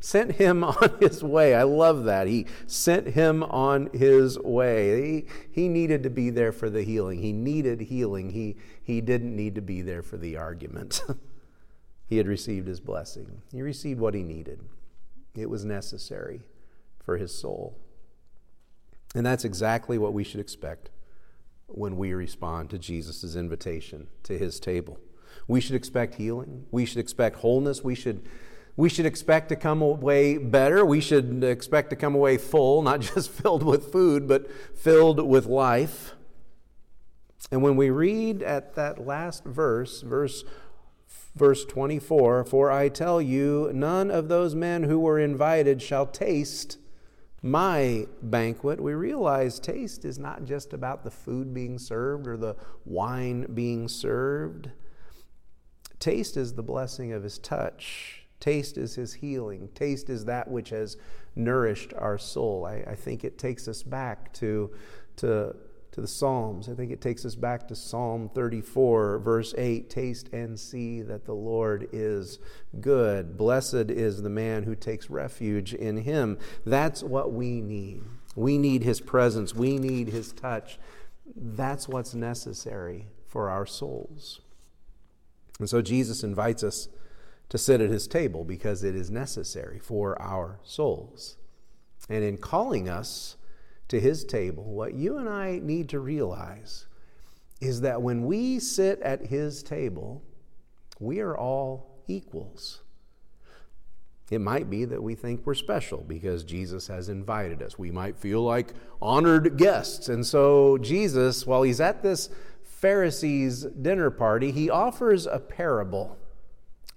sent 0.00 0.32
him 0.32 0.62
on 0.64 0.96
his 1.00 1.22
way. 1.22 1.54
I 1.54 1.64
love 1.64 2.04
that. 2.04 2.26
He 2.26 2.46
sent 2.66 3.08
him 3.08 3.42
on 3.42 3.90
his 3.92 4.38
way. 4.38 5.02
He, 5.02 5.26
he 5.50 5.68
needed 5.68 6.02
to 6.04 6.10
be 6.10 6.30
there 6.30 6.52
for 6.52 6.70
the 6.70 6.82
healing. 6.82 7.20
He 7.20 7.32
needed 7.32 7.80
healing. 7.82 8.30
He, 8.30 8.56
he 8.82 9.00
didn't 9.00 9.34
need 9.34 9.54
to 9.54 9.62
be 9.62 9.82
there 9.82 10.02
for 10.02 10.16
the 10.16 10.36
argument. 10.36 11.02
he 12.06 12.18
had 12.18 12.26
received 12.26 12.68
his 12.68 12.80
blessing, 12.80 13.42
he 13.52 13.62
received 13.62 14.00
what 14.00 14.14
he 14.14 14.22
needed. 14.22 14.60
It 15.34 15.50
was 15.50 15.66
necessary 15.66 16.42
for 17.04 17.18
his 17.18 17.34
soul. 17.34 17.76
And 19.14 19.24
that's 19.24 19.44
exactly 19.44 19.98
what 19.98 20.14
we 20.14 20.24
should 20.24 20.40
expect 20.40 20.90
when 21.66 21.96
we 21.96 22.12
respond 22.14 22.70
to 22.70 22.78
Jesus' 22.78 23.36
invitation 23.36 24.08
to 24.22 24.38
his 24.38 24.58
table. 24.60 24.98
We 25.48 25.60
should 25.60 25.74
expect 25.74 26.16
healing. 26.16 26.66
We 26.70 26.86
should 26.86 26.98
expect 26.98 27.36
wholeness. 27.36 27.82
We 27.82 27.94
should, 27.94 28.26
we 28.76 28.88
should 28.88 29.06
expect 29.06 29.48
to 29.50 29.56
come 29.56 29.82
away 29.82 30.38
better. 30.38 30.84
We 30.84 31.00
should 31.00 31.42
expect 31.44 31.90
to 31.90 31.96
come 31.96 32.14
away 32.14 32.38
full, 32.38 32.82
not 32.82 33.00
just 33.14 33.30
filled 33.30 33.62
with 33.62 33.92
food, 33.92 34.26
but 34.28 34.50
filled 34.76 35.20
with 35.26 35.46
life. 35.46 36.14
And 37.50 37.62
when 37.62 37.76
we 37.76 37.90
read 37.90 38.42
at 38.42 38.74
that 38.74 39.06
last 39.06 39.44
verse, 39.44 40.02
verse 40.02 40.44
verse 41.36 41.64
24, 41.66 42.44
for 42.44 42.72
I 42.72 42.88
tell 42.88 43.20
you, 43.20 43.70
none 43.74 44.10
of 44.10 44.28
those 44.28 44.54
men 44.54 44.84
who 44.84 44.98
were 44.98 45.18
invited 45.18 45.82
shall 45.82 46.06
taste 46.06 46.78
my 47.42 48.06
banquet, 48.22 48.80
we 48.80 48.94
realize 48.94 49.60
taste 49.60 50.04
is 50.04 50.18
not 50.18 50.44
just 50.44 50.72
about 50.72 51.04
the 51.04 51.10
food 51.10 51.54
being 51.54 51.78
served 51.78 52.26
or 52.26 52.36
the 52.36 52.56
wine 52.84 53.46
being 53.54 53.86
served. 53.86 54.70
Taste 56.06 56.36
is 56.36 56.52
the 56.52 56.62
blessing 56.62 57.12
of 57.12 57.24
his 57.24 57.36
touch. 57.36 58.28
Taste 58.38 58.78
is 58.78 58.94
his 58.94 59.14
healing. 59.14 59.70
Taste 59.74 60.08
is 60.08 60.26
that 60.26 60.48
which 60.48 60.70
has 60.70 60.96
nourished 61.34 61.92
our 61.98 62.16
soul. 62.16 62.64
I, 62.64 62.84
I 62.92 62.94
think 62.94 63.24
it 63.24 63.38
takes 63.38 63.66
us 63.66 63.82
back 63.82 64.32
to, 64.34 64.70
to 65.16 65.56
to 65.90 66.00
the 66.00 66.06
Psalms. 66.06 66.68
I 66.68 66.74
think 66.74 66.92
it 66.92 67.00
takes 67.00 67.24
us 67.24 67.34
back 67.34 67.66
to 67.66 67.74
Psalm 67.74 68.30
34, 68.32 69.18
verse 69.18 69.52
8 69.58 69.90
Taste 69.90 70.28
and 70.32 70.60
see 70.60 71.02
that 71.02 71.24
the 71.24 71.34
Lord 71.34 71.88
is 71.90 72.38
good. 72.80 73.36
Blessed 73.36 73.90
is 73.90 74.22
the 74.22 74.30
man 74.30 74.62
who 74.62 74.76
takes 74.76 75.10
refuge 75.10 75.74
in 75.74 75.96
him. 75.96 76.38
That's 76.64 77.02
what 77.02 77.32
we 77.32 77.60
need. 77.60 78.04
We 78.36 78.58
need 78.58 78.84
his 78.84 79.00
presence, 79.00 79.56
we 79.56 79.76
need 79.78 80.10
his 80.10 80.30
touch. 80.30 80.78
That's 81.34 81.88
what's 81.88 82.14
necessary 82.14 83.08
for 83.26 83.50
our 83.50 83.66
souls. 83.66 84.40
And 85.58 85.68
so 85.68 85.82
Jesus 85.82 86.22
invites 86.22 86.62
us 86.62 86.88
to 87.48 87.58
sit 87.58 87.80
at 87.80 87.90
his 87.90 88.06
table 88.06 88.44
because 88.44 88.84
it 88.84 88.94
is 88.94 89.10
necessary 89.10 89.78
for 89.78 90.20
our 90.20 90.58
souls. 90.64 91.36
And 92.08 92.22
in 92.22 92.36
calling 92.36 92.88
us, 92.88 93.36
to 93.88 94.00
his 94.00 94.24
table, 94.24 94.64
what 94.64 94.94
you 94.94 95.18
and 95.18 95.28
I 95.28 95.60
need 95.62 95.88
to 95.90 96.00
realize 96.00 96.86
is 97.60 97.82
that 97.82 98.02
when 98.02 98.26
we 98.26 98.58
sit 98.58 99.00
at 99.00 99.26
his 99.26 99.62
table, 99.62 100.22
we 100.98 101.20
are 101.20 101.36
all 101.36 102.02
equals. 102.08 102.82
It 104.30 104.40
might 104.40 104.68
be 104.68 104.84
that 104.84 105.02
we 105.02 105.14
think 105.14 105.46
we're 105.46 105.54
special 105.54 105.98
because 105.98 106.42
Jesus 106.42 106.88
has 106.88 107.08
invited 107.08 107.62
us. 107.62 107.78
We 107.78 107.92
might 107.92 108.18
feel 108.18 108.42
like 108.42 108.74
honored 109.00 109.56
guests. 109.56 110.08
And 110.08 110.26
so, 110.26 110.78
Jesus, 110.78 111.46
while 111.46 111.62
he's 111.62 111.80
at 111.80 112.02
this 112.02 112.28
Pharisees' 112.76 113.62
dinner 113.64 114.10
party, 114.10 114.50
he 114.50 114.68
offers 114.68 115.26
a 115.26 115.38
parable. 115.38 116.18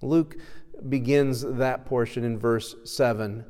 Luke 0.02 0.36
begins 0.90 1.40
that 1.40 1.86
portion 1.86 2.22
in 2.22 2.38
verse 2.38 2.76
7. 2.84 3.40
It 3.40 3.46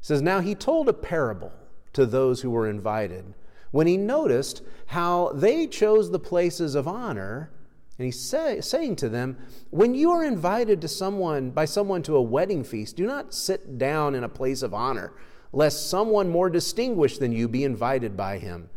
says, 0.00 0.22
Now 0.22 0.38
he 0.38 0.54
told 0.54 0.88
a 0.88 0.92
parable 0.92 1.52
to 1.92 2.06
those 2.06 2.42
who 2.42 2.50
were 2.50 2.68
invited 2.68 3.34
when 3.72 3.88
he 3.88 3.96
noticed 3.96 4.62
how 4.86 5.32
they 5.34 5.66
chose 5.66 6.12
the 6.12 6.18
places 6.20 6.76
of 6.76 6.86
honor. 6.86 7.50
And 7.98 8.04
he's 8.04 8.20
say, 8.20 8.60
saying 8.60 8.94
to 8.96 9.08
them, 9.08 9.36
When 9.70 9.96
you 9.96 10.12
are 10.12 10.22
invited 10.22 10.80
to 10.80 10.88
someone 10.88 11.50
by 11.50 11.64
someone 11.64 12.04
to 12.04 12.16
a 12.16 12.22
wedding 12.22 12.62
feast, 12.62 12.94
do 12.94 13.04
not 13.04 13.34
sit 13.34 13.78
down 13.78 14.14
in 14.14 14.22
a 14.22 14.28
place 14.28 14.62
of 14.62 14.74
honor, 14.74 15.12
lest 15.52 15.90
someone 15.90 16.30
more 16.30 16.50
distinguished 16.50 17.18
than 17.18 17.32
you 17.32 17.48
be 17.48 17.64
invited 17.64 18.16
by 18.16 18.38
him. 18.38 18.70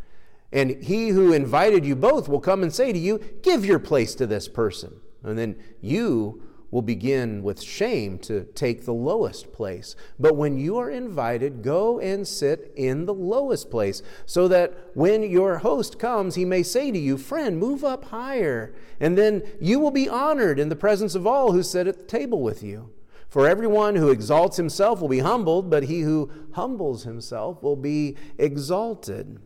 And 0.51 0.84
he 0.84 1.10
who 1.10 1.34
invited 1.34 1.86
you 1.86 1.96
both 1.96 2.30
will 2.30 2.39
come 2.39 2.63
and 2.63 2.74
say 2.74 2.94
to 2.94 3.00
you, 3.00 3.20
Give 3.42 3.66
your 3.66 3.80
place 3.80 4.16
to 4.16 4.27
this 4.27 4.48
person. 4.48 5.01
And 5.24 5.38
then 5.38 5.58
you 5.82 6.42
will 6.72 6.82
begin 6.82 7.44
with 7.44 7.62
shame 7.62 8.20
to 8.20 8.44
take 8.54 8.86
the 8.86 8.94
lowest 8.94 9.54
place. 9.54 9.96
But 10.20 10.36
when 10.36 10.58
you 10.58 10.77
are 10.77 10.89
invited, 10.89 11.63
go 11.63 12.00
and 12.00 12.27
sit 12.27 12.74
in 12.75 13.06
the 13.06 13.13
lowest 13.13 13.72
place, 13.72 14.01
so 14.25 14.48
that 14.50 14.92
when 14.94 15.24
your 15.24 15.60
host 15.60 15.98
comes, 15.98 16.36
he 16.36 16.46
may 16.46 16.63
say 16.63 16.92
to 16.92 17.00
you, 17.00 17.18
Friend, 17.18 17.58
move 17.58 17.84
up 17.84 18.06
higher. 18.06 18.75
And 19.00 19.18
then 19.18 19.44
you 19.62 19.80
will 19.80 19.92
be 19.92 20.10
honored 20.10 20.60
in 20.60 20.70
the 20.70 20.75
presence 20.75 21.16
of 21.16 21.25
all 21.25 21.51
who 21.51 21.63
sit 21.63 21.88
at 21.88 21.98
the 21.98 22.04
table 22.04 22.42
with 22.42 22.63
you. 22.63 22.89
For 23.30 23.48
everyone 23.48 23.96
who 23.96 24.10
exalts 24.10 24.58
himself 24.58 25.01
will 25.01 25.10
be 25.10 25.20
humbled, 25.20 25.70
but 25.70 25.84
he 25.84 26.01
who 26.01 26.32
humbles 26.54 27.04
himself 27.04 27.62
will 27.62 27.75
be 27.75 28.16
exalted. 28.38 29.39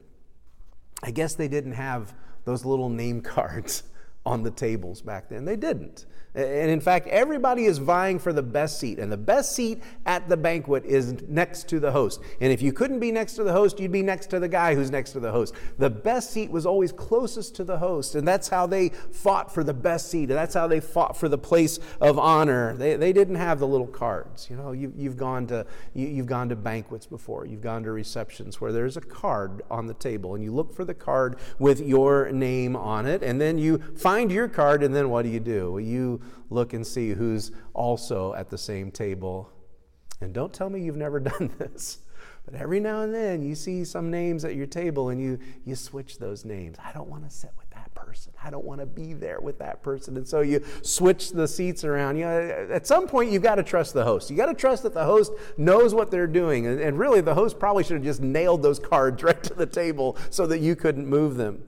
I 1.03 1.11
guess 1.11 1.35
they 1.35 1.47
didn't 1.47 1.73
have 1.73 2.13
those 2.45 2.65
little 2.65 2.89
name 2.89 3.21
cards 3.35 3.83
on 4.25 4.43
the 4.43 4.51
tables 4.51 5.01
back 5.01 5.29
then. 5.29 5.45
They 5.45 5.55
didn't. 5.55 6.05
And 6.33 6.71
in 6.71 6.79
fact, 6.79 7.07
everybody 7.07 7.65
is 7.65 7.77
vying 7.77 8.17
for 8.17 8.31
the 8.31 8.41
best 8.41 8.79
seat. 8.79 8.99
And 8.99 9.11
the 9.11 9.17
best 9.17 9.53
seat 9.53 9.81
at 10.05 10.29
the 10.29 10.37
banquet 10.37 10.85
is 10.85 11.21
next 11.27 11.67
to 11.69 11.79
the 11.79 11.91
host. 11.91 12.21
And 12.39 12.53
if 12.53 12.61
you 12.61 12.71
couldn't 12.71 12.99
be 12.99 13.11
next 13.11 13.33
to 13.33 13.43
the 13.43 13.51
host, 13.51 13.81
you'd 13.81 13.91
be 13.91 14.01
next 14.01 14.27
to 14.27 14.39
the 14.39 14.47
guy 14.47 14.73
who's 14.73 14.89
next 14.89 15.11
to 15.11 15.19
the 15.19 15.31
host. 15.31 15.53
The 15.77 15.89
best 15.89 16.31
seat 16.31 16.49
was 16.49 16.65
always 16.65 16.93
closest 16.93 17.55
to 17.55 17.65
the 17.65 17.77
host. 17.77 18.15
And 18.15 18.25
that's 18.25 18.47
how 18.47 18.65
they 18.65 18.89
fought 18.89 19.53
for 19.53 19.61
the 19.61 19.73
best 19.73 20.09
seat. 20.09 20.29
And 20.29 20.37
that's 20.37 20.53
how 20.53 20.67
they 20.67 20.79
fought 20.79 21.17
for 21.17 21.27
the 21.27 21.37
place 21.37 21.79
of 21.99 22.17
honor. 22.17 22.75
They, 22.77 22.95
they 22.95 23.11
didn't 23.11 23.35
have 23.35 23.59
the 23.59 23.67
little 23.67 23.87
cards. 23.87 24.49
You 24.49 24.55
know, 24.55 24.71
you, 24.71 24.93
you've, 24.95 25.17
gone 25.17 25.47
to, 25.47 25.65
you, 25.93 26.07
you've 26.07 26.27
gone 26.27 26.47
to 26.47 26.55
banquets 26.55 27.05
before, 27.05 27.45
you've 27.45 27.61
gone 27.61 27.83
to 27.83 27.91
receptions 27.91 28.61
where 28.61 28.71
there's 28.71 28.95
a 28.95 29.01
card 29.01 29.63
on 29.69 29.85
the 29.85 29.95
table. 29.95 30.35
And 30.35 30.43
you 30.43 30.53
look 30.53 30.73
for 30.73 30.85
the 30.85 30.93
card 30.93 31.35
with 31.59 31.81
your 31.81 32.31
name 32.31 32.77
on 32.77 33.05
it. 33.05 33.21
And 33.21 33.41
then 33.41 33.57
you 33.57 33.79
find 33.97 34.31
your 34.31 34.47
card. 34.47 34.81
And 34.81 34.95
then 34.95 35.09
what 35.09 35.23
do 35.23 35.29
you 35.29 35.41
do? 35.41 36.20
Look 36.49 36.73
and 36.73 36.85
see 36.85 37.11
who's 37.11 37.51
also 37.73 38.33
at 38.33 38.49
the 38.49 38.57
same 38.57 38.91
table. 38.91 39.51
And 40.21 40.33
don't 40.33 40.53
tell 40.53 40.69
me 40.69 40.81
you've 40.81 40.97
never 40.97 41.19
done 41.19 41.51
this. 41.57 41.99
But 42.45 42.55
every 42.55 42.79
now 42.79 43.01
and 43.01 43.13
then 43.13 43.43
you 43.43 43.55
see 43.55 43.85
some 43.85 44.09
names 44.09 44.43
at 44.45 44.55
your 44.55 44.65
table 44.65 45.09
and 45.09 45.21
you, 45.21 45.39
you 45.65 45.75
switch 45.75 46.17
those 46.17 46.43
names. 46.43 46.77
I 46.83 46.91
don't 46.91 47.07
want 47.07 47.23
to 47.23 47.29
sit 47.29 47.51
with 47.57 47.69
that 47.71 47.93
person. 47.93 48.33
I 48.43 48.49
don't 48.49 48.65
want 48.65 48.79
to 48.79 48.87
be 48.87 49.13
there 49.13 49.39
with 49.39 49.59
that 49.59 49.83
person. 49.83 50.17
And 50.17 50.27
so 50.27 50.41
you 50.41 50.63
switch 50.81 51.31
the 51.31 51.47
seats 51.47 51.83
around. 51.83 52.17
You 52.17 52.25
know, 52.25 52.67
at 52.71 52.87
some 52.87 53.07
point, 53.07 53.31
you've 53.31 53.43
got 53.43 53.55
to 53.55 53.63
trust 53.63 53.93
the 53.93 54.03
host. 54.03 54.31
You 54.31 54.37
got 54.37 54.47
to 54.47 54.55
trust 54.55 54.83
that 54.83 54.93
the 54.93 55.05
host 55.05 55.31
knows 55.57 55.93
what 55.93 56.09
they're 56.09 56.27
doing. 56.27 56.65
And, 56.65 56.79
and 56.79 56.97
really, 56.97 57.21
the 57.21 57.35
host 57.35 57.59
probably 57.59 57.83
should 57.83 57.97
have 57.97 58.03
just 58.03 58.21
nailed 58.21 58.63
those 58.63 58.79
cards 58.79 59.21
right 59.23 59.41
to 59.43 59.53
the 59.53 59.67
table 59.67 60.17
so 60.29 60.47
that 60.47 60.59
you 60.59 60.75
couldn't 60.75 61.07
move 61.07 61.37
them. 61.37 61.63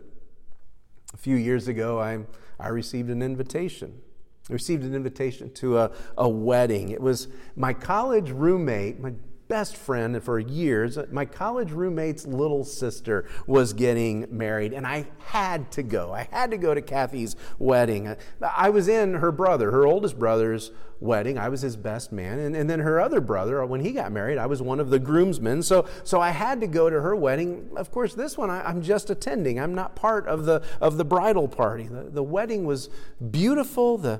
A 1.13 1.17
few 1.17 1.35
years 1.35 1.67
ago, 1.67 1.99
I, 1.99 2.25
I 2.59 2.69
received 2.69 3.09
an 3.09 3.21
invitation 3.21 4.01
I 4.49 4.53
received 4.53 4.83
an 4.83 4.93
invitation 4.93 5.51
to 5.53 5.77
a, 5.77 5.91
a 6.17 6.27
wedding. 6.27 6.89
It 6.89 7.01
was 7.01 7.29
my 7.55 7.73
college 7.73 8.29
roommate, 8.29 8.99
my 8.99 9.13
best 9.53 9.77
friend 9.77 10.23
for 10.23 10.39
years, 10.39 10.97
my 11.11 11.25
college 11.25 11.69
roommate's 11.69 12.25
little 12.25 12.63
sister 12.63 13.29
was 13.45 13.71
getting 13.71 14.25
married, 14.35 14.73
and 14.73 14.87
I 14.87 15.05
had 15.25 15.71
to 15.73 15.83
go. 15.83 16.11
I 16.11 16.27
had 16.31 16.49
to 16.49 16.57
go 16.57 16.73
to 16.73 16.81
Kathy's 16.81 17.35
wedding. 17.59 18.15
I 18.41 18.71
was 18.71 18.87
in 18.87 19.13
her 19.13 19.31
brother, 19.31 19.69
her 19.69 19.85
oldest 19.85 20.17
brother's 20.17 20.71
wedding. 20.99 21.37
I 21.37 21.49
was 21.49 21.61
his 21.61 21.77
best 21.77 22.11
man. 22.11 22.39
And, 22.39 22.55
and 22.55 22.67
then 22.67 22.79
her 22.79 22.99
other 22.99 23.21
brother, 23.21 23.63
when 23.67 23.81
he 23.81 23.91
got 23.91 24.11
married, 24.11 24.39
I 24.39 24.47
was 24.47 24.59
one 24.59 24.79
of 24.79 24.89
the 24.89 24.97
groomsmen. 24.97 25.61
So, 25.61 25.87
so 26.03 26.19
I 26.19 26.31
had 26.31 26.59
to 26.61 26.67
go 26.67 26.89
to 26.89 26.99
her 26.99 27.15
wedding. 27.15 27.69
Of 27.75 27.91
course, 27.91 28.15
this 28.15 28.35
one 28.35 28.49
I, 28.49 28.67
am 28.67 28.81
just 28.81 29.11
attending. 29.11 29.59
I'm 29.59 29.75
not 29.75 29.95
part 29.95 30.25
of 30.25 30.45
the, 30.45 30.63
of 30.81 30.97
the 30.97 31.05
bridal 31.05 31.47
party. 31.47 31.83
The, 31.83 32.09
the 32.09 32.23
wedding 32.23 32.65
was 32.65 32.89
beautiful. 33.29 33.99
The, 33.99 34.19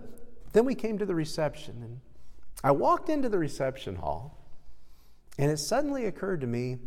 then 0.51 0.63
we 0.63 0.75
came 0.75 0.99
to 0.99 1.07
the 1.07 1.15
reception. 1.15 1.81
And 1.81 2.01
I 2.63 2.69
walked 2.69 3.09
into 3.09 3.29
the 3.29 3.39
reception 3.39 3.95
hall. 3.95 4.37
And 5.37 5.51
it 5.51 5.57
suddenly 5.57 6.05
occurred 6.05 6.41
to 6.41 6.47
me 6.47 6.77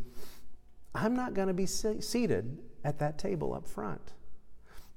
I'm 0.95 1.15
not 1.15 1.35
going 1.35 1.49
to 1.49 1.55
be 1.55 1.67
seated 1.67 2.59
at 2.83 2.99
that 3.01 3.19
table 3.19 3.53
up 3.53 3.67
front. 3.67 4.15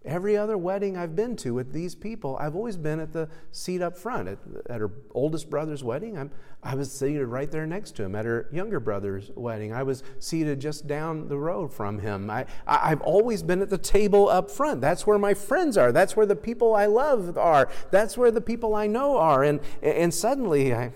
Every 0.06 0.38
other 0.38 0.58
wedding 0.58 0.96
I've 0.96 1.14
been 1.14 1.36
to 1.38 1.54
with 1.54 1.74
these 1.74 1.94
people, 1.94 2.38
I've 2.40 2.56
always 2.56 2.78
been 2.78 3.02
at 3.02 3.12
the 3.12 3.28
seat 3.52 3.82
up 3.82 3.98
front. 3.98 4.30
At, 4.30 4.38
at 4.70 4.80
her 4.80 4.92
oldest 5.14 5.50
brother's 5.50 5.84
wedding, 5.84 6.18
I'm, 6.18 6.32
I 6.64 6.76
was 6.76 6.90
seated 6.90 7.26
right 7.26 7.52
there 7.52 7.68
next 7.68 7.98
to 7.98 8.04
him. 8.04 8.16
At 8.16 8.24
her 8.24 8.48
younger 8.50 8.80
brother's 8.80 9.30
wedding, 9.36 9.74
I 9.74 9.84
was 9.84 10.04
seated 10.20 10.62
just 10.62 10.88
down 10.88 11.28
the 11.28 11.38
road 11.38 11.74
from 11.74 12.00
him. 12.00 12.30
I, 12.30 12.46
I, 12.66 12.92
I've 12.92 13.02
always 13.02 13.44
been 13.44 13.62
at 13.62 13.70
the 13.70 13.78
table 13.78 14.30
up 14.30 14.50
front. 14.50 14.80
That's 14.80 15.06
where 15.06 15.20
my 15.20 15.34
friends 15.34 15.76
are. 15.76 15.92
That's 15.92 16.16
where 16.16 16.26
the 16.26 16.36
people 16.36 16.76
I 16.76 16.86
love 16.86 17.38
are. 17.38 17.68
That's 17.92 18.18
where 18.18 18.32
the 18.32 18.42
people 18.42 18.76
I 18.76 18.88
know 18.88 19.18
are. 19.18 19.44
And, 19.44 19.60
and 19.84 20.14
suddenly, 20.14 20.74
I, 20.74 20.94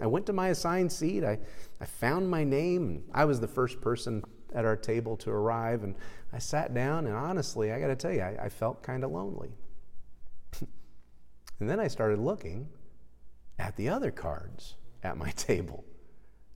I 0.00 0.06
went 0.06 0.24
to 0.24 0.32
my 0.32 0.48
assigned 0.48 0.90
seat. 0.90 1.22
I, 1.22 1.38
I 1.80 1.84
found 1.84 2.28
my 2.28 2.44
name. 2.44 3.04
I 3.12 3.24
was 3.24 3.40
the 3.40 3.48
first 3.48 3.80
person 3.80 4.22
at 4.54 4.64
our 4.64 4.76
table 4.76 5.16
to 5.18 5.30
arrive, 5.30 5.84
and 5.84 5.94
I 6.32 6.38
sat 6.38 6.74
down, 6.74 7.06
and 7.06 7.14
honestly, 7.14 7.72
I 7.72 7.80
got 7.80 7.88
to 7.88 7.96
tell 7.96 8.12
you, 8.12 8.22
I, 8.22 8.36
I 8.44 8.48
felt 8.48 8.82
kind 8.82 9.04
of 9.04 9.10
lonely. 9.10 9.50
and 11.60 11.68
then 11.68 11.78
I 11.78 11.88
started 11.88 12.18
looking 12.18 12.68
at 13.58 13.76
the 13.76 13.88
other 13.88 14.10
cards 14.10 14.76
at 15.02 15.16
my 15.16 15.30
table. 15.36 15.84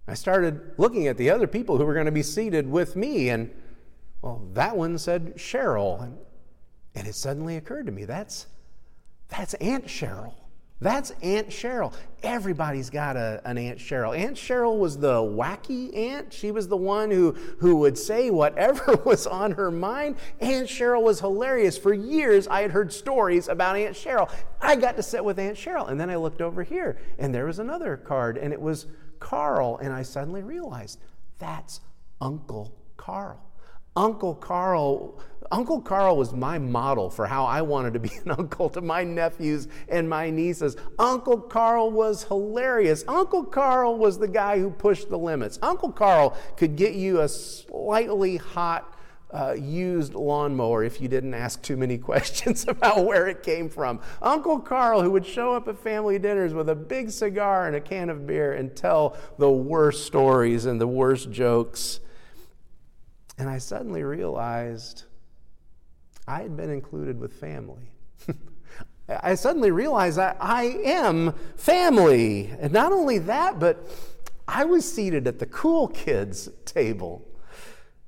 I 0.09 0.15
started 0.15 0.73
looking 0.79 1.07
at 1.07 1.17
the 1.17 1.31
other 1.31 1.47
people 1.47 1.79
who 1.79 1.85
were 1.85 1.95
going 1.95 2.07
to 2.07 2.13
be 2.13 2.23
seated 2.23 2.69
with 2.69 2.97
me, 2.97 3.29
and 3.31 3.51
well, 4.21 4.43
that 4.55 4.77
one 4.77 4.99
said 4.99 5.37
Cheryl, 5.37 6.03
and 6.03 6.19
And 6.95 7.07
it 7.07 7.15
suddenly 7.15 7.57
occurred 7.57 7.87
to 7.87 7.93
me 7.93 8.05
that's, 8.05 8.47
that's 9.29 9.55
Aunt 9.55 9.87
Cheryl. 9.87 10.35
That's 10.83 11.13
Aunt 11.23 11.49
Cheryl. 11.49 11.93
Everybody's 12.25 12.91
got 12.91 13.17
a, 13.17 13.41
an 13.45 13.57
Aunt 13.57 13.79
Cheryl. 13.79 14.19
Aunt 14.19 14.37
Cheryl 14.37 14.79
was 14.79 14.99
the 14.99 15.15
wacky 15.15 15.97
aunt. 15.97 16.33
She 16.33 16.51
was 16.51 16.67
the 16.67 16.77
one 16.77 17.09
who, 17.09 17.33
who 17.61 17.77
would 17.77 17.97
say 17.97 18.31
whatever 18.31 18.97
was 19.05 19.29
on 19.29 19.53
her 19.53 19.71
mind. 19.71 20.17
Aunt 20.41 20.67
Cheryl 20.67 21.03
was 21.03 21.21
hilarious. 21.21 21.79
For 21.79 21.95
years, 21.95 22.49
I 22.49 22.63
had 22.63 22.73
heard 22.73 22.93
stories 22.93 23.47
about 23.47 23.77
Aunt 23.77 23.95
Cheryl. 23.95 24.29
I 24.61 24.75
got 24.75 24.97
to 24.97 25.05
sit 25.05 25.25
with 25.25 25.39
Aunt 25.39 25.57
Cheryl. 25.57 25.89
And 25.89 26.01
then 26.01 26.11
I 26.11 26.17
looked 26.17 26.43
over 26.43 26.65
here, 26.65 26.99
and 27.17 27.33
there 27.33 27.47
was 27.47 27.61
another 27.61 27.97
card, 27.97 28.37
and 28.37 28.53
it 28.53 28.61
was 28.61 28.87
Carl. 29.21 29.77
And 29.77 29.93
I 29.93 30.03
suddenly 30.03 30.43
realized 30.43 30.99
that's 31.39 31.81
Uncle 32.21 32.75
Carl. 32.97 33.52
Uncle 33.97 34.35
Carl, 34.35 35.19
Uncle 35.51 35.83
Carl 35.83 36.17
was 36.17 36.33
my 36.33 36.59
model 36.59 37.11
for 37.11 37.27
how 37.27 37.45
I 37.45 37.61
wanted 37.61 37.93
to 37.93 38.01
be 38.01 38.11
an 38.25 38.31
uncle 38.31 38.71
to 38.71 38.81
my 38.81 39.05
nephews 39.05 39.69
and 39.89 40.09
my 40.09 40.31
nieces. 40.31 40.77
Uncle 40.99 41.39
Carl 41.39 41.91
was 41.91 42.25
hilarious. 42.25 43.05
Uncle 43.07 43.45
Carl 43.45 43.99
was 43.99 44.19
the 44.19 44.29
guy 44.29 44.59
who 44.59 44.71
pushed 44.71 45.11
the 45.11 45.19
limits. 45.19 45.59
Uncle 45.63 45.93
Carl 45.93 46.37
could 46.57 46.77
get 46.77 46.95
you 46.95 47.21
a 47.21 47.29
slightly 47.29 48.39
hot 48.39 48.89
uh, 49.33 49.55
used 49.59 50.15
lawnmower 50.15 50.85
if 50.85 51.01
you 51.01 51.09
didn't 51.09 51.35
ask 51.35 51.63
too 51.63 51.77
many 51.77 51.99
questions 52.11 52.67
about 52.69 53.05
where 53.05 53.29
it 53.29 53.43
came 53.43 53.69
from. 53.69 54.01
Uncle 54.21 54.59
Carl, 54.59 55.03
who 55.03 55.11
would 55.11 55.27
show 55.27 55.55
up 55.55 55.69
at 55.69 55.79
family 55.79 56.19
dinners 56.19 56.55
with 56.55 56.69
a 56.69 56.75
big 56.75 57.11
cigar 57.11 57.67
and 57.67 57.77
a 57.77 57.81
can 57.81 58.11
of 58.11 58.27
beer 58.27 58.53
and 58.53 58.75
tell 58.75 59.17
the 59.39 59.51
worst 59.51 60.07
stories 60.07 60.67
and 60.67 60.81
the 60.81 60.87
worst 60.87 61.31
jokes. 61.31 62.01
And 63.39 63.49
I 63.49 63.59
suddenly 63.59 64.03
realized 64.03 65.05
I 66.27 66.43
had 66.43 66.57
been 66.57 66.71
included 66.71 67.19
with 67.19 67.33
family. 67.33 67.91
I 69.09 69.35
suddenly 69.35 69.71
realized 69.71 70.19
I, 70.19 70.37
I 70.39 70.65
am 70.85 71.35
family. 71.57 72.53
And 72.61 72.73
not 72.73 72.93
only 72.93 73.19
that, 73.19 73.59
but 73.59 73.89
I 74.47 74.65
was 74.65 74.91
seated 74.91 75.27
at 75.27 75.39
the 75.39 75.47
cool 75.47 75.89
kids 75.89 76.49
table. 76.65 77.27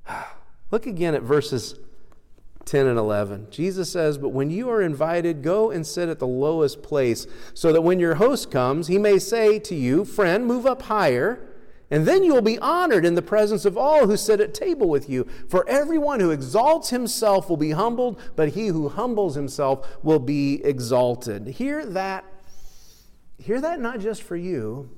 Look 0.71 0.87
again 0.87 1.15
at 1.15 1.21
verses 1.21 1.75
10 2.65 2.87
and 2.87 2.97
11. 2.97 3.47
Jesus 3.51 3.91
says, 3.91 4.17
But 4.17 4.29
when 4.29 4.49
you 4.49 4.69
are 4.69 4.81
invited, 4.81 5.43
go 5.43 5.69
and 5.71 5.85
sit 5.85 6.09
at 6.09 6.19
the 6.19 6.27
lowest 6.27 6.81
place, 6.81 7.27
so 7.53 7.71
that 7.71 7.81
when 7.81 7.99
your 7.99 8.15
host 8.15 8.49
comes, 8.49 8.87
he 8.87 8.97
may 8.97 9.19
say 9.19 9.59
to 9.59 9.75
you, 9.75 10.03
Friend, 10.03 10.45
move 10.45 10.65
up 10.65 10.83
higher. 10.83 11.47
And 11.91 12.07
then 12.07 12.23
you 12.23 12.33
will 12.33 12.41
be 12.41 12.57
honored 12.59 13.05
in 13.05 13.15
the 13.15 13.21
presence 13.21 13.63
of 13.63 13.77
all 13.77 14.07
who 14.07 14.17
sit 14.17 14.41
at 14.41 14.53
table 14.53 14.89
with 14.89 15.09
you. 15.09 15.27
For 15.47 15.67
everyone 15.69 16.19
who 16.19 16.31
exalts 16.31 16.89
himself 16.89 17.49
will 17.49 17.57
be 17.57 17.71
humbled, 17.71 18.19
but 18.35 18.49
he 18.49 18.67
who 18.67 18.89
humbles 18.89 19.35
himself 19.35 19.87
will 20.03 20.19
be 20.19 20.63
exalted. 20.63 21.47
Hear 21.47 21.85
that. 21.85 22.25
Hear 23.37 23.61
that 23.61 23.79
not 23.79 23.99
just 23.99 24.23
for 24.23 24.35
you, 24.35 24.89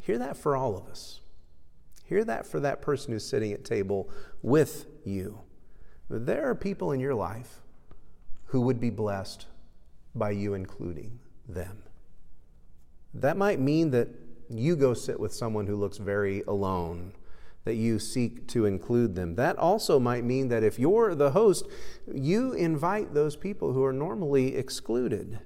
hear 0.00 0.16
that 0.18 0.36
for 0.36 0.56
all 0.56 0.76
of 0.76 0.86
us. 0.86 1.20
Hear 2.04 2.24
that 2.24 2.46
for 2.46 2.60
that 2.60 2.80
person 2.80 3.12
who's 3.12 3.26
sitting 3.26 3.52
at 3.52 3.64
table 3.64 4.08
with 4.42 4.86
you. 5.04 5.40
There 6.08 6.48
are 6.48 6.54
people 6.54 6.92
in 6.92 7.00
your 7.00 7.14
life 7.14 7.60
who 8.46 8.60
would 8.62 8.80
be 8.80 8.90
blessed 8.90 9.46
by 10.14 10.30
you 10.30 10.54
including 10.54 11.18
them. 11.48 11.82
That 13.12 13.36
might 13.36 13.58
mean 13.58 13.90
that 13.90 14.08
you 14.48 14.76
go 14.76 14.94
sit 14.94 15.18
with 15.18 15.32
someone 15.32 15.66
who 15.66 15.76
looks 15.76 15.98
very 15.98 16.42
alone, 16.46 17.12
that 17.64 17.74
you 17.74 17.98
seek 17.98 18.46
to 18.48 18.66
include 18.66 19.14
them. 19.14 19.36
That 19.36 19.56
also 19.56 19.98
might 19.98 20.24
mean 20.24 20.48
that 20.48 20.62
if 20.62 20.78
you're 20.78 21.14
the 21.14 21.30
host, 21.30 21.66
you 22.12 22.52
invite 22.52 23.14
those 23.14 23.36
people 23.36 23.72
who 23.72 23.84
are 23.84 23.92
normally 23.92 24.56
excluded. 24.56 25.40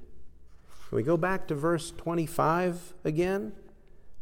Can 0.89 0.97
we 0.97 1.03
go 1.03 1.17
back 1.17 1.47
to 1.49 1.55
verse 1.55 1.93
25 1.93 2.95
again? 3.05 3.53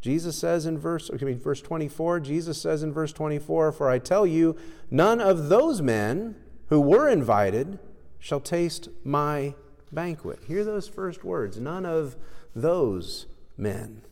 Jesus 0.00 0.38
says 0.38 0.66
in 0.66 0.78
verse, 0.78 1.10
I 1.12 1.24
mean, 1.24 1.38
verse 1.38 1.62
24, 1.62 2.20
Jesus 2.20 2.60
says 2.60 2.82
in 2.82 2.92
verse 2.92 3.12
24, 3.12 3.72
For 3.72 3.90
I 3.90 3.98
tell 3.98 4.26
you, 4.26 4.56
none 4.90 5.20
of 5.20 5.48
those 5.48 5.80
men 5.80 6.36
who 6.68 6.80
were 6.80 7.08
invited 7.08 7.78
shall 8.18 8.40
taste 8.40 8.88
my 9.04 9.54
banquet. 9.92 10.40
Hear 10.46 10.64
those 10.64 10.88
first 10.88 11.24
words. 11.24 11.58
None 11.58 11.86
of 11.86 12.16
those 12.54 13.26
men. 13.56 14.02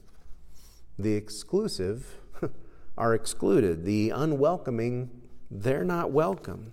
The 0.99 1.15
exclusive 1.15 2.21
are 2.99 3.15
excluded. 3.15 3.85
The 3.85 4.11
unwelcoming, 4.11 5.11
they're 5.51 5.85
not 5.85 6.11
welcome. 6.11 6.73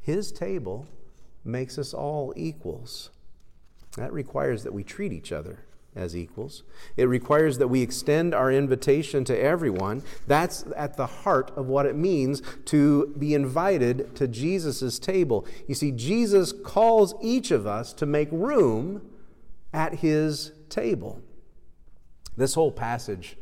His 0.00 0.32
table 0.32 0.86
makes 1.44 1.78
us 1.78 1.94
all 1.94 2.32
equals. 2.36 3.10
That 3.96 4.12
requires 4.12 4.64
that 4.64 4.72
we 4.72 4.82
treat 4.82 5.12
each 5.12 5.32
other 5.32 5.64
as 5.94 6.16
equals. 6.16 6.62
It 6.96 7.04
requires 7.04 7.58
that 7.58 7.68
we 7.68 7.82
extend 7.82 8.34
our 8.34 8.50
invitation 8.50 9.24
to 9.24 9.38
everyone. 9.38 10.02
That's 10.26 10.64
at 10.74 10.96
the 10.96 11.06
heart 11.06 11.52
of 11.54 11.66
what 11.66 11.86
it 11.86 11.94
means 11.94 12.42
to 12.66 13.14
be 13.18 13.34
invited 13.34 14.16
to 14.16 14.26
Jesus' 14.26 14.98
table. 14.98 15.46
You 15.68 15.74
see, 15.74 15.92
Jesus 15.92 16.52
calls 16.52 17.14
each 17.20 17.50
of 17.50 17.66
us 17.66 17.92
to 17.94 18.06
make 18.06 18.28
room 18.32 19.02
at 19.72 19.96
his 19.96 20.52
table. 20.70 21.20
This 22.36 22.54
whole 22.54 22.72
passage 22.72 23.36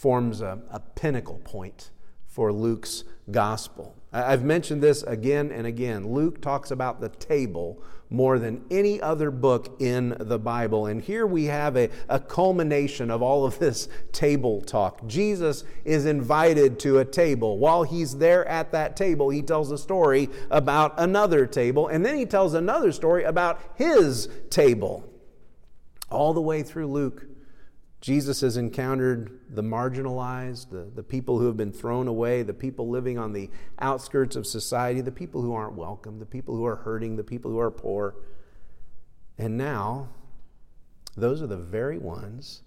forms 0.00 0.40
a, 0.40 0.58
a 0.70 0.80
pinnacle 0.80 1.38
point 1.44 1.90
for 2.26 2.50
Luke's 2.54 3.04
gospel. 3.30 3.94
I've 4.14 4.42
mentioned 4.42 4.82
this 4.82 5.02
again 5.02 5.52
and 5.52 5.66
again. 5.66 6.14
Luke 6.14 6.40
talks 6.40 6.70
about 6.70 7.02
the 7.02 7.10
table 7.10 7.82
more 8.08 8.38
than 8.38 8.64
any 8.70 8.98
other 9.02 9.30
book 9.30 9.76
in 9.78 10.16
the 10.18 10.38
Bible. 10.38 10.86
And 10.86 11.02
here 11.02 11.26
we 11.26 11.44
have 11.44 11.76
a, 11.76 11.90
a 12.08 12.18
culmination 12.18 13.10
of 13.10 13.20
all 13.20 13.44
of 13.44 13.58
this 13.58 13.90
table 14.10 14.62
talk. 14.62 15.06
Jesus 15.06 15.64
is 15.84 16.06
invited 16.06 16.78
to 16.80 17.00
a 17.00 17.04
table. 17.04 17.58
While 17.58 17.82
he's 17.82 18.16
there 18.16 18.48
at 18.48 18.72
that 18.72 18.96
table, 18.96 19.28
he 19.28 19.42
tells 19.42 19.70
a 19.70 19.76
story 19.76 20.30
about 20.50 20.94
another 20.96 21.46
table, 21.46 21.88
and 21.88 22.06
then 22.06 22.16
he 22.16 22.24
tells 22.24 22.54
another 22.54 22.90
story 22.90 23.24
about 23.24 23.60
his 23.74 24.30
table. 24.48 25.04
All 26.08 26.32
the 26.32 26.40
way 26.40 26.62
through 26.62 26.86
Luke, 26.86 27.26
Jesus 28.00 28.40
has 28.40 28.56
encountered 28.56 29.39
the 29.52 29.62
marginalized, 29.62 30.70
the, 30.70 30.90
the 30.94 31.02
people 31.02 31.38
who 31.38 31.46
have 31.46 31.56
been 31.56 31.72
thrown 31.72 32.06
away, 32.06 32.42
the 32.42 32.54
people 32.54 32.88
living 32.88 33.18
on 33.18 33.32
the 33.32 33.50
outskirts 33.80 34.36
of 34.36 34.46
society, 34.46 35.00
the 35.00 35.10
people 35.10 35.42
who 35.42 35.52
aren't 35.52 35.74
welcome, 35.74 36.18
the 36.18 36.26
people 36.26 36.56
who 36.56 36.64
are 36.64 36.76
hurting, 36.76 37.16
the 37.16 37.24
people 37.24 37.50
who 37.50 37.58
are 37.58 37.70
poor. 37.70 38.14
And 39.36 39.56
now, 39.56 40.08
those 41.16 41.42
are 41.42 41.48
the 41.48 41.56
very 41.56 41.98
ones 41.98 42.62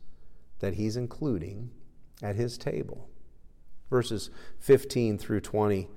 that 0.59 0.73
he's 0.73 0.97
including 0.97 1.71
at 2.21 2.35
his 2.35 2.57
table. 2.57 3.09
Verses 3.89 4.29
15 4.59 5.17
through 5.17 5.41
20. 5.41 5.87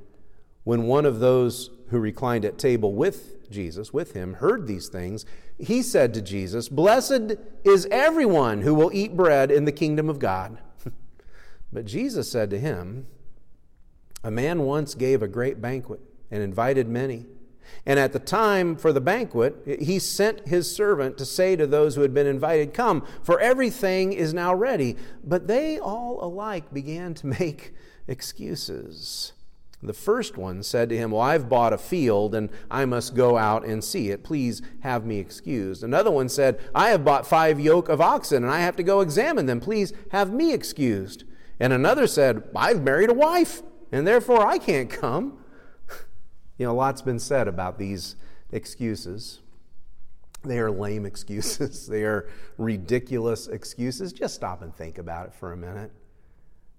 When 0.65 0.85
one 0.85 1.07
of 1.07 1.21
those 1.21 1.71
who 1.89 1.99
reclined 1.99 2.45
at 2.45 2.59
table 2.59 2.93
with 2.93 3.51
Jesus, 3.51 3.93
with 3.93 4.13
him, 4.13 4.35
heard 4.35 4.67
these 4.67 4.89
things, 4.89 5.25
he 5.59 5.83
said 5.83 6.13
to 6.15 6.23
Jesus, 6.23 6.69
Blessed 6.69 7.37
is 7.65 7.87
everyone 7.91 8.63
who 8.63 8.75
will 8.75 8.91
eat 8.93 9.17
bread 9.17 9.51
in 9.51 9.65
the 9.65 9.73
kingdom 9.73 10.09
of 10.09 10.19
God. 10.19 10.59
But 11.77 11.85
Jesus 11.85 12.31
said 12.31 12.49
to 12.49 12.59
him, 12.59 13.07
A 14.25 14.31
man 14.31 14.63
once 14.63 14.95
gave 14.95 15.23
a 15.23 15.29
great 15.29 15.61
banquet 15.61 16.01
and 16.31 16.43
invited 16.43 16.89
many. 16.89 17.27
And 17.85 17.99
at 17.99 18.15
the 18.15 18.19
time 18.19 18.77
for 18.77 18.95
the 18.95 19.01
banquet, 19.03 19.79
he 19.79 19.99
sent 19.99 20.49
his 20.49 20.75
servant 20.75 21.19
to 21.19 21.27
say 21.27 21.55
to 21.55 21.67
those 21.67 21.95
who 21.95 22.01
had 22.01 22.15
been 22.15 22.27
invited, 22.27 22.73
Come, 22.73 23.07
for 23.23 23.39
everything 23.41 24.15
is 24.15 24.33
now 24.33 24.55
ready. 24.55 24.97
But 25.23 25.49
they 25.49 25.79
all 25.79 26.25
alike 26.25 26.73
began 26.73 27.13
to 27.13 27.27
make 27.41 27.75
excuses. 28.09 29.35
The 29.83 29.93
first 29.93 30.39
one 30.39 30.63
said 30.63 30.89
to 30.89 30.97
him, 30.97 31.11
Well, 31.11 31.21
I've 31.21 31.51
bought 31.51 31.75
a 31.75 31.79
field 31.79 32.35
and 32.35 32.49
I 32.71 32.87
must 32.87 33.15
go 33.15 33.37
out 33.37 33.67
and 33.67 33.85
see 33.85 34.09
it. 34.09 34.25
Please 34.25 34.63
have 34.81 35.05
me 35.05 35.19
excused. 35.19 35.85
Another 35.85 36.11
one 36.11 36.31
said, 36.31 36.59
I 36.75 36.89
have 36.89 37.05
bought 37.05 37.27
five 37.27 37.61
yoke 37.61 37.91
of 37.91 38.01
oxen 38.01 38.45
and 38.45 38.51
I 38.51 38.61
have 38.61 38.77
to 38.77 38.83
go 38.83 39.03
examine 39.03 39.45
them. 39.45 39.61
Please 39.61 39.93
have 40.11 40.33
me 40.33 40.55
excused. 40.55 41.25
And 41.59 41.73
another 41.73 42.07
said, 42.07 42.45
I've 42.55 42.83
married 42.83 43.11
a 43.11 43.15
wife 43.15 43.63
and 43.93 44.07
therefore 44.07 44.47
I 44.47 44.59
can't 44.59 44.91
come. 44.91 45.39
You 46.59 46.65
know, 46.65 46.73
a 46.73 46.75
lot's 46.75 47.03
been 47.03 47.19
said 47.19 47.49
about 47.49 47.79
these 47.79 48.17
excuses. 48.51 49.41
They 50.43 50.59
are 50.59 50.71
lame 50.71 51.05
excuses, 51.13 51.87
they 51.87 52.05
are 52.05 52.31
ridiculous 52.57 53.47
excuses. 53.47 54.11
Just 54.11 54.37
stop 54.37 54.63
and 54.63 54.75
think 54.75 54.97
about 54.97 55.27
it 55.27 55.35
for 55.35 55.53
a 55.53 55.57
minute. 55.57 55.93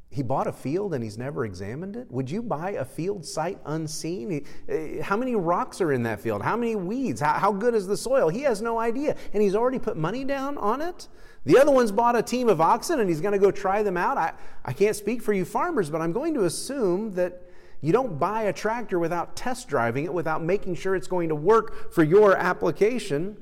He 0.10 0.24
bought 0.24 0.48
a 0.48 0.54
field 0.54 0.94
and 0.94 1.04
he's 1.04 1.18
never 1.18 1.46
examined 1.46 1.96
it? 1.96 2.10
Would 2.10 2.32
you 2.32 2.42
buy 2.42 2.72
a 2.72 2.86
field 2.86 3.26
sight 3.26 3.60
unseen? 3.66 4.46
Eh, 4.70 5.02
how 5.02 5.18
many 5.18 5.36
rocks 5.36 5.82
are 5.82 5.92
in 5.92 6.04
that 6.04 6.22
field? 6.22 6.42
How 6.42 6.56
many 6.56 6.76
weeds? 6.76 7.20
How 7.20 7.52
good 7.52 7.76
is 7.76 7.88
the 7.88 7.98
soil? 7.98 8.30
He 8.30 8.42
has 8.42 8.62
no 8.62 8.80
idea. 8.80 9.16
And 9.34 9.44
he's 9.44 9.54
already 9.54 9.80
put 9.80 9.98
money 9.98 10.24
down 10.24 10.58
on 10.58 10.82
it? 10.82 11.10
The 11.48 11.58
other 11.58 11.72
one's 11.72 11.94
bought 11.94 12.18
a 12.18 12.22
team 12.22 12.50
of 12.50 12.60
oxen 12.60 13.00
and 13.00 13.10
he's 13.10 13.22
going 13.22 13.32
to 13.32 13.40
go 13.40 13.52
try 13.52 13.82
them 13.82 13.96
out. 13.96 14.18
I, 14.18 14.34
I 14.66 14.74
can't 14.74 14.96
speak 14.96 15.22
for 15.22 15.32
you 15.32 15.46
farmers, 15.46 15.90
but 15.90 16.02
I'm 16.02 16.12
going 16.12 16.34
to 16.34 16.44
assume 16.44 17.14
that 17.14 17.42
You 17.82 17.94
don't 17.94 18.18
buy 18.18 18.44
a 18.44 18.54
tractor 18.54 18.98
without 18.98 19.36
test 19.36 19.68
driving 19.68 20.06
it, 20.06 20.14
without 20.14 20.44
making 20.44 20.76
sure 20.76 20.96
it's 20.96 21.08
going 21.08 21.30
to 21.30 21.36
work 21.36 21.94
for 21.94 22.04
your 22.04 22.36
application. 22.36 23.38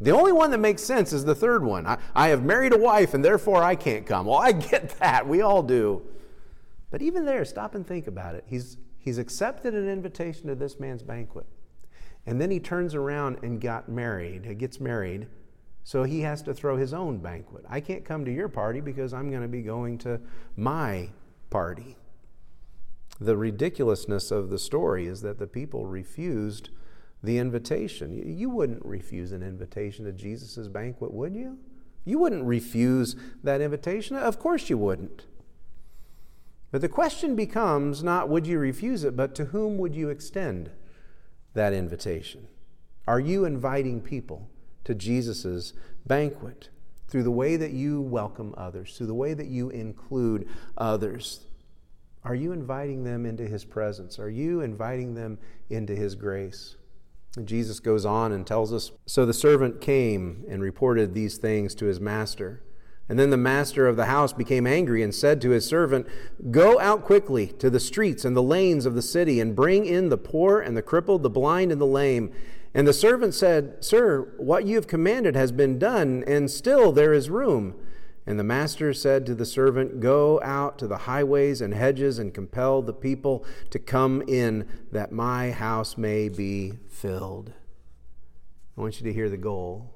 The 0.00 0.10
only 0.10 0.32
one 0.32 0.50
that 0.50 0.58
makes 0.58 0.82
sense 0.82 1.12
is 1.12 1.24
the 1.24 1.34
third 1.34 1.64
one. 1.64 1.86
I, 1.86 1.98
I 2.14 2.28
have 2.28 2.44
married 2.44 2.74
a 2.74 2.78
wife 2.78 3.14
and 3.14 3.24
therefore 3.24 3.62
I 3.62 3.76
can't 3.76 4.04
come. 4.04 4.26
Well, 4.26 4.38
I 4.38 4.52
get 4.52 4.90
that. 4.98 5.26
We 5.26 5.40
all 5.40 5.62
do. 5.62 6.02
But 6.90 7.00
even 7.00 7.24
there, 7.24 7.44
stop 7.44 7.74
and 7.74 7.86
think 7.86 8.06
about 8.06 8.34
it. 8.34 8.44
He's, 8.46 8.76
he's 8.98 9.16
accepted 9.16 9.74
an 9.74 9.88
invitation 9.88 10.48
to 10.48 10.54
this 10.54 10.78
man's 10.78 11.02
banquet. 11.02 11.46
And 12.26 12.40
then 12.40 12.50
he 12.50 12.60
turns 12.60 12.94
around 12.94 13.38
and 13.42 13.60
got 13.60 13.88
married, 13.88 14.44
he 14.44 14.54
gets 14.54 14.78
married. 14.78 15.26
So 15.84 16.04
he 16.04 16.20
has 16.20 16.42
to 16.42 16.54
throw 16.54 16.76
his 16.76 16.94
own 16.94 17.18
banquet. 17.18 17.64
I 17.68 17.80
can't 17.80 18.04
come 18.04 18.24
to 18.24 18.32
your 18.32 18.48
party 18.48 18.80
because 18.80 19.12
I'm 19.12 19.30
going 19.30 19.42
to 19.42 19.48
be 19.48 19.62
going 19.62 19.98
to 19.98 20.20
my 20.56 21.10
party. 21.50 21.96
The 23.20 23.36
ridiculousness 23.36 24.30
of 24.30 24.50
the 24.50 24.58
story 24.58 25.06
is 25.06 25.22
that 25.22 25.38
the 25.38 25.46
people 25.46 25.86
refused 25.86 26.70
the 27.22 27.38
invitation. 27.38 28.38
You 28.38 28.50
wouldn't 28.50 28.84
refuse 28.84 29.32
an 29.32 29.42
invitation 29.42 30.04
to 30.04 30.12
Jesus' 30.12 30.68
banquet, 30.68 31.12
would 31.12 31.34
you? 31.34 31.58
You 32.04 32.18
wouldn't 32.18 32.44
refuse 32.44 33.14
that 33.44 33.60
invitation. 33.60 34.16
Of 34.16 34.38
course 34.38 34.68
you 34.68 34.78
wouldn't. 34.78 35.26
But 36.72 36.80
the 36.80 36.88
question 36.88 37.36
becomes 37.36 38.02
not 38.02 38.28
would 38.28 38.46
you 38.46 38.58
refuse 38.58 39.04
it, 39.04 39.14
but 39.14 39.34
to 39.36 39.46
whom 39.46 39.78
would 39.78 39.94
you 39.94 40.08
extend 40.08 40.70
that 41.54 41.72
invitation? 41.72 42.48
Are 43.06 43.20
you 43.20 43.44
inviting 43.44 44.00
people 44.00 44.48
to 44.84 44.94
Jesus' 44.94 45.72
banquet 46.06 46.68
through 47.08 47.22
the 47.22 47.30
way 47.30 47.56
that 47.56 47.72
you 47.72 48.00
welcome 48.00 48.54
others, 48.56 48.96
through 48.96 49.06
the 49.06 49.14
way 49.14 49.34
that 49.34 49.48
you 49.48 49.70
include 49.70 50.48
others? 50.76 51.46
Are 52.24 52.34
you 52.34 52.52
inviting 52.52 53.04
them 53.04 53.26
into 53.26 53.46
his 53.46 53.64
presence? 53.64 54.18
Are 54.18 54.30
you 54.30 54.60
inviting 54.60 55.14
them 55.14 55.38
into 55.68 55.94
his 55.94 56.14
grace? 56.14 56.76
And 57.36 57.48
Jesus 57.48 57.80
goes 57.80 58.04
on 58.04 58.32
and 58.32 58.46
tells 58.46 58.72
us 58.72 58.92
So 59.06 59.26
the 59.26 59.34
servant 59.34 59.80
came 59.80 60.44
and 60.48 60.62
reported 60.62 61.14
these 61.14 61.38
things 61.38 61.74
to 61.76 61.86
his 61.86 62.00
master. 62.00 62.62
And 63.08 63.18
then 63.18 63.30
the 63.30 63.36
master 63.36 63.88
of 63.88 63.96
the 63.96 64.06
house 64.06 64.32
became 64.32 64.66
angry 64.66 65.02
and 65.02 65.14
said 65.14 65.40
to 65.40 65.50
his 65.50 65.66
servant, 65.66 66.06
Go 66.50 66.78
out 66.78 67.04
quickly 67.04 67.48
to 67.58 67.68
the 67.68 67.80
streets 67.80 68.24
and 68.24 68.36
the 68.36 68.42
lanes 68.42 68.86
of 68.86 68.94
the 68.94 69.02
city 69.02 69.40
and 69.40 69.56
bring 69.56 69.84
in 69.84 70.08
the 70.08 70.16
poor 70.16 70.60
and 70.60 70.76
the 70.76 70.82
crippled, 70.82 71.22
the 71.22 71.30
blind 71.30 71.72
and 71.72 71.80
the 71.80 71.86
lame. 71.86 72.32
And 72.74 72.86
the 72.86 72.92
servant 72.92 73.34
said, 73.34 73.84
Sir, 73.84 74.32
what 74.38 74.66
you 74.66 74.76
have 74.76 74.86
commanded 74.86 75.36
has 75.36 75.52
been 75.52 75.78
done, 75.78 76.24
and 76.26 76.50
still 76.50 76.92
there 76.92 77.12
is 77.12 77.28
room. 77.28 77.74
And 78.24 78.38
the 78.38 78.44
master 78.44 78.94
said 78.94 79.26
to 79.26 79.34
the 79.34 79.44
servant, 79.44 80.00
Go 80.00 80.40
out 80.42 80.78
to 80.78 80.86
the 80.86 80.98
highways 80.98 81.60
and 81.60 81.74
hedges 81.74 82.18
and 82.18 82.32
compel 82.32 82.80
the 82.80 82.92
people 82.92 83.44
to 83.70 83.78
come 83.78 84.22
in, 84.26 84.68
that 84.90 85.12
my 85.12 85.50
house 85.50 85.98
may 85.98 86.28
be 86.28 86.74
filled. 86.88 87.52
I 88.76 88.80
want 88.80 89.00
you 89.00 89.04
to 89.04 89.12
hear 89.12 89.28
the 89.28 89.36
goal. 89.36 89.92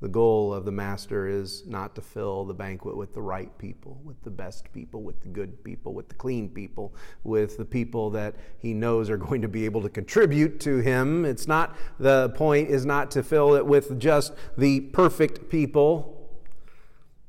The 0.00 0.08
goal 0.08 0.54
of 0.54 0.64
the 0.64 0.72
master 0.72 1.28
is 1.28 1.66
not 1.66 1.94
to 1.94 2.00
fill 2.00 2.46
the 2.46 2.54
banquet 2.54 2.96
with 2.96 3.12
the 3.12 3.20
right 3.20 3.56
people, 3.58 4.00
with 4.02 4.22
the 4.22 4.30
best 4.30 4.72
people, 4.72 5.02
with 5.02 5.20
the 5.20 5.28
good 5.28 5.62
people, 5.62 5.92
with 5.92 6.08
the 6.08 6.14
clean 6.14 6.48
people, 6.48 6.94
with 7.22 7.58
the 7.58 7.66
people 7.66 8.08
that 8.10 8.34
he 8.58 8.72
knows 8.72 9.10
are 9.10 9.18
going 9.18 9.42
to 9.42 9.48
be 9.48 9.66
able 9.66 9.82
to 9.82 9.90
contribute 9.90 10.58
to 10.60 10.78
him. 10.78 11.26
It's 11.26 11.46
not, 11.46 11.76
the 11.98 12.30
point 12.30 12.70
is 12.70 12.86
not 12.86 13.10
to 13.10 13.22
fill 13.22 13.54
it 13.54 13.66
with 13.66 14.00
just 14.00 14.32
the 14.56 14.80
perfect 14.80 15.50
people 15.50 16.16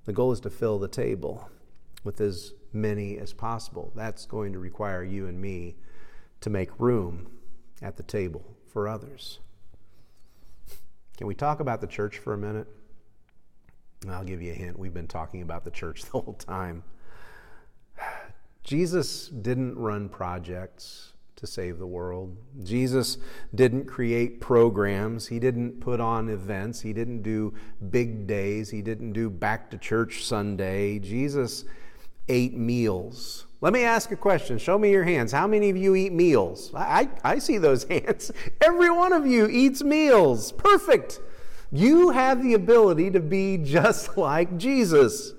the 0.05 0.13
goal 0.13 0.31
is 0.31 0.39
to 0.41 0.49
fill 0.49 0.79
the 0.79 0.87
table 0.87 1.49
with 2.03 2.19
as 2.21 2.53
many 2.73 3.17
as 3.17 3.33
possible. 3.33 3.91
That's 3.95 4.25
going 4.25 4.53
to 4.53 4.59
require 4.59 5.03
you 5.03 5.27
and 5.27 5.39
me 5.39 5.75
to 6.41 6.49
make 6.49 6.79
room 6.79 7.31
at 7.81 7.97
the 7.97 8.03
table 8.03 8.43
for 8.67 8.87
others. 8.87 9.39
Can 11.21 11.27
we 11.27 11.35
talk 11.35 11.59
about 11.59 11.81
the 11.81 11.87
church 11.87 12.17
for 12.17 12.33
a 12.33 12.37
minute? 12.37 12.65
I'll 14.09 14.23
give 14.23 14.41
you 14.41 14.53
a 14.53 14.55
hint. 14.55 14.79
We've 14.79 14.91
been 14.91 15.07
talking 15.07 15.43
about 15.43 15.63
the 15.63 15.69
church 15.69 16.01
the 16.05 16.09
whole 16.19 16.33
time. 16.33 16.81
Jesus 18.63 19.27
didn't 19.27 19.77
run 19.77 20.09
projects 20.09 21.13
to 21.35 21.45
save 21.45 21.77
the 21.77 21.85
world. 21.85 22.35
Jesus 22.63 23.19
didn't 23.53 23.85
create 23.85 24.41
programs, 24.41 25.27
He 25.27 25.37
didn't 25.37 25.79
put 25.79 26.01
on 26.01 26.27
events, 26.27 26.81
He 26.81 26.91
didn't 26.91 27.21
do 27.21 27.53
big 27.91 28.25
days, 28.25 28.71
He 28.71 28.81
didn't 28.81 29.13
do 29.13 29.29
back 29.29 29.69
to 29.69 29.77
church 29.77 30.25
Sunday. 30.25 30.97
Jesus 30.97 31.65
ate 32.31 32.55
meals. 32.55 33.45
Let 33.59 33.73
me 33.73 33.83
ask 33.83 34.11
a 34.11 34.15
question. 34.15 34.57
Show 34.57 34.79
me 34.79 34.89
your 34.89 35.03
hands. 35.03 35.31
How 35.31 35.45
many 35.45 35.69
of 35.69 35.77
you 35.77 35.93
eat 35.95 36.13
meals? 36.13 36.71
I, 36.73 37.09
I, 37.23 37.33
I 37.33 37.39
see 37.39 37.57
those 37.57 37.83
hands. 37.89 38.31
Every 38.61 38.89
one 38.89 39.13
of 39.13 39.27
you 39.27 39.47
eats 39.47 39.83
meals. 39.83 40.51
Perfect. 40.53 41.19
You 41.71 42.09
have 42.09 42.41
the 42.41 42.53
ability 42.53 43.11
to 43.11 43.19
be 43.19 43.57
just 43.63 44.17
like 44.17 44.57
Jesus. 44.57 45.33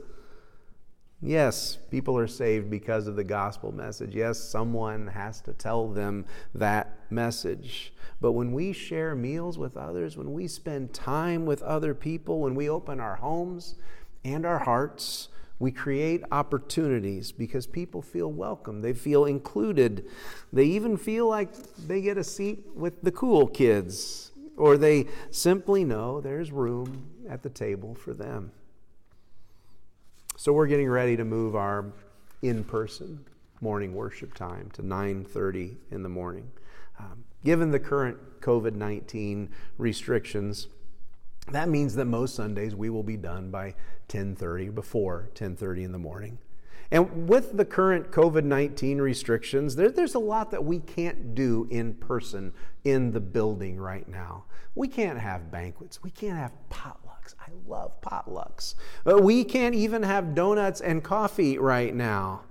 Yes, 1.25 1.79
people 1.91 2.19
are 2.19 2.27
saved 2.27 2.69
because 2.69 3.07
of 3.07 3.17
the 3.17 3.25
gospel 3.25 3.73
message. 3.73 4.15
Yes, 4.15 4.39
someone 4.39 5.07
has 5.07 5.41
to 5.43 5.53
tell 5.53 5.89
them 5.89 6.27
that 6.53 6.97
message. 7.11 7.93
But 8.21 8.33
when 8.33 8.53
we 8.53 8.73
share 8.73 9.15
meals 9.15 9.57
with 9.57 9.77
others, 9.77 10.17
when 10.17 10.33
we 10.33 10.49
spend 10.49 10.93
time 10.93 11.47
with 11.47 11.63
other 11.63 11.95
people, 11.95 12.41
when 12.41 12.57
we 12.57 12.69
open 12.69 12.99
our 12.99 13.17
homes 13.17 13.77
and 14.25 14.45
our 14.45 14.61
hearts, 14.61 15.29
we 15.63 15.71
create 15.71 16.25
opportunities 16.33 17.31
because 17.31 17.69
people 17.69 18.03
feel 18.03 18.33
welcome. 18.33 18.83
They 18.83 18.93
feel 18.93 19.27
included. 19.27 20.07
They 20.53 20.65
even 20.65 20.97
feel 20.97 21.29
like 21.29 21.55
they 21.87 22.01
get 22.01 22.19
a 22.19 22.25
seat 22.25 22.65
with 22.75 23.01
the 23.03 23.13
cool 23.13 23.47
kids, 23.47 24.33
or 24.57 24.77
they 24.77 25.07
simply 25.31 25.85
know 25.85 26.21
there's 26.21 26.51
room 26.51 27.07
at 27.29 27.45
the 27.45 27.49
table 27.49 27.95
for 27.95 28.13
them. 28.13 28.51
So 30.37 30.53
we're 30.53 30.67
getting 30.67 30.89
ready 30.89 31.17
to 31.17 31.25
move 31.25 31.55
our 31.55 31.93
in-person 32.43 33.25
morning 33.61 33.95
worship 33.95 34.35
time 34.35 34.69
to 34.73 34.83
9:30 34.83 35.77
in 35.93 36.03
the 36.03 36.09
morning. 36.09 36.51
Um, 36.99 37.23
given 37.45 37.71
the 37.71 37.79
current 37.79 38.19
COVID-19 38.41 39.49
restrictions, 39.79 40.67
that 41.51 41.69
means 41.69 41.95
that 41.97 42.05
most 42.05 42.35
Sundays 42.35 42.75
we 42.75 42.91
will 42.91 43.03
be 43.03 43.17
done 43.17 43.51
by 43.51 43.75
10:30 44.09 44.75
before 44.75 45.29
10:30 45.35 45.85
in 45.85 45.93
the 45.93 45.99
morning. 45.99 46.39
And 46.91 47.27
with 47.27 47.57
the 47.57 47.65
current 47.65 48.11
COVID 48.11 48.45
19 48.45 49.01
restrictions, 49.01 49.77
there, 49.77 49.91
there's 49.91 50.15
a 50.15 50.21
lot 50.21 50.51
that 50.51 50.65
we 50.65 50.79
can't 50.79 51.35
do 51.35 51.67
in 51.71 51.95
person 51.95 52.53
in 52.85 53.13
the 53.13 53.21
building 53.21 53.81
right 53.81 54.07
now. 54.07 54.45
We 54.75 54.89
can't 54.89 55.19
have 55.19 55.51
banquets, 55.51 56.03
we 56.03 56.11
can't 56.11 56.37
have 56.37 56.53
potlucks. 56.71 57.35
I 57.41 57.51
love 57.67 58.01
potlucks. 58.03 58.75
But 59.05 59.23
we 59.23 59.43
can't 59.45 59.75
even 59.75 60.03
have 60.03 60.35
donuts 60.35 60.81
and 60.81 61.03
coffee 61.03 61.59
right 61.59 61.95
now. 61.95 62.43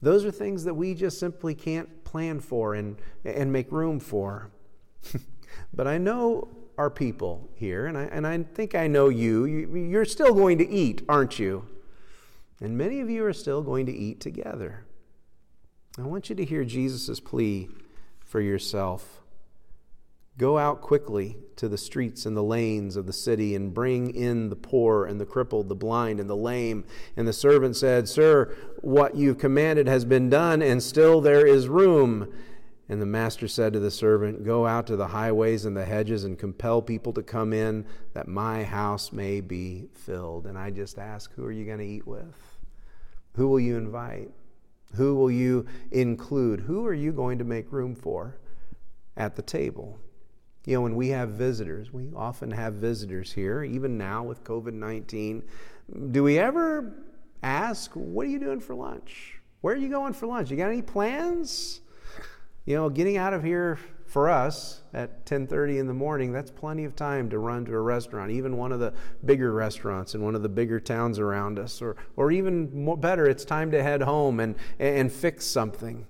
Those 0.00 0.24
are 0.24 0.30
things 0.30 0.64
that 0.64 0.74
we 0.74 0.94
just 0.94 1.18
simply 1.18 1.54
can't 1.54 2.04
plan 2.04 2.38
for 2.40 2.74
and, 2.74 2.96
and 3.24 3.52
make 3.52 3.72
room 3.72 3.98
for. 3.98 4.50
but 5.74 5.88
I 5.88 5.98
know 5.98 6.48
our 6.78 6.88
people 6.88 7.50
here, 7.56 7.86
and 7.86 7.98
I, 7.98 8.04
and 8.04 8.26
I 8.26 8.40
think 8.42 8.76
I 8.76 8.86
know 8.86 9.08
you. 9.08 9.44
you. 9.44 9.76
You're 9.76 10.04
still 10.04 10.32
going 10.32 10.58
to 10.58 10.68
eat, 10.68 11.02
aren't 11.08 11.38
you? 11.38 11.66
And 12.60 12.78
many 12.78 13.00
of 13.00 13.10
you 13.10 13.24
are 13.24 13.32
still 13.32 13.62
going 13.62 13.84
to 13.86 13.92
eat 13.92 14.20
together. 14.20 14.86
I 15.98 16.02
want 16.02 16.30
you 16.30 16.36
to 16.36 16.44
hear 16.44 16.64
Jesus' 16.64 17.18
plea 17.18 17.68
for 18.24 18.40
yourself. 18.40 19.22
Go 20.36 20.56
out 20.56 20.80
quickly 20.80 21.36
to 21.56 21.68
the 21.68 21.76
streets 21.76 22.24
and 22.24 22.36
the 22.36 22.44
lanes 22.44 22.94
of 22.94 23.06
the 23.06 23.12
city 23.12 23.56
and 23.56 23.74
bring 23.74 24.14
in 24.14 24.48
the 24.48 24.56
poor 24.56 25.04
and 25.04 25.20
the 25.20 25.26
crippled, 25.26 25.68
the 25.68 25.74
blind 25.74 26.20
and 26.20 26.30
the 26.30 26.36
lame. 26.36 26.84
And 27.16 27.26
the 27.26 27.32
servant 27.32 27.74
said, 27.74 28.08
Sir, 28.08 28.54
what 28.80 29.16
you've 29.16 29.38
commanded 29.38 29.88
has 29.88 30.04
been 30.04 30.30
done, 30.30 30.62
and 30.62 30.80
still 30.80 31.20
there 31.20 31.44
is 31.44 31.66
room. 31.66 32.32
And 32.90 33.02
the 33.02 33.06
master 33.06 33.48
said 33.48 33.74
to 33.74 33.80
the 33.80 33.90
servant, 33.90 34.44
Go 34.44 34.66
out 34.66 34.86
to 34.86 34.96
the 34.96 35.08
highways 35.08 35.66
and 35.66 35.76
the 35.76 35.84
hedges 35.84 36.24
and 36.24 36.38
compel 36.38 36.80
people 36.80 37.12
to 37.12 37.22
come 37.22 37.52
in, 37.52 37.84
that 38.14 38.28
my 38.28 38.64
house 38.64 39.12
may 39.12 39.40
be 39.40 39.88
filled. 39.92 40.46
And 40.46 40.56
I 40.56 40.70
just 40.70 40.98
ask, 40.98 41.32
Who 41.34 41.44
are 41.44 41.52
you 41.52 41.66
going 41.66 41.78
to 41.78 41.84
eat 41.84 42.06
with? 42.06 42.58
Who 43.36 43.48
will 43.48 43.60
you 43.60 43.76
invite? 43.76 44.30
Who 44.94 45.14
will 45.16 45.30
you 45.30 45.66
include? 45.90 46.60
Who 46.60 46.86
are 46.86 46.94
you 46.94 47.12
going 47.12 47.38
to 47.38 47.44
make 47.44 47.70
room 47.72 47.94
for 47.94 48.38
at 49.16 49.36
the 49.36 49.42
table? 49.42 49.98
You 50.64 50.74
know, 50.74 50.82
when 50.82 50.96
we 50.96 51.08
have 51.08 51.30
visitors, 51.30 51.92
we 51.92 52.10
often 52.16 52.50
have 52.50 52.74
visitors 52.74 53.32
here, 53.32 53.62
even 53.64 53.98
now 53.98 54.22
with 54.22 54.44
COVID 54.44 54.72
19. 54.72 55.42
Do 56.10 56.22
we 56.22 56.38
ever 56.38 56.94
ask, 57.42 57.92
What 57.92 58.26
are 58.26 58.30
you 58.30 58.38
doing 58.38 58.60
for 58.60 58.74
lunch? 58.74 59.40
Where 59.60 59.74
are 59.74 59.78
you 59.78 59.90
going 59.90 60.14
for 60.14 60.26
lunch? 60.26 60.50
You 60.50 60.56
got 60.56 60.70
any 60.70 60.82
plans? 60.82 61.80
You 62.68 62.74
know, 62.74 62.90
getting 62.90 63.16
out 63.16 63.32
of 63.32 63.42
here 63.42 63.78
for 64.04 64.28
us 64.28 64.82
at 64.92 65.24
10:30 65.24 65.78
in 65.78 65.86
the 65.86 65.94
morning, 65.94 66.32
that's 66.32 66.50
plenty 66.50 66.84
of 66.84 66.94
time 66.94 67.30
to 67.30 67.38
run 67.38 67.64
to 67.64 67.72
a 67.72 67.80
restaurant, 67.80 68.30
even 68.30 68.58
one 68.58 68.72
of 68.72 68.78
the 68.78 68.92
bigger 69.24 69.52
restaurants 69.52 70.14
in 70.14 70.20
one 70.20 70.34
of 70.34 70.42
the 70.42 70.50
bigger 70.50 70.78
towns 70.78 71.18
around 71.18 71.58
us, 71.58 71.80
or 71.80 71.96
or 72.14 72.30
even 72.30 72.84
more 72.84 72.98
better, 72.98 73.24
it's 73.24 73.46
time 73.46 73.70
to 73.70 73.82
head 73.82 74.02
home 74.02 74.38
and 74.38 74.54
and 74.78 75.10
fix 75.10 75.46
something. 75.46 76.06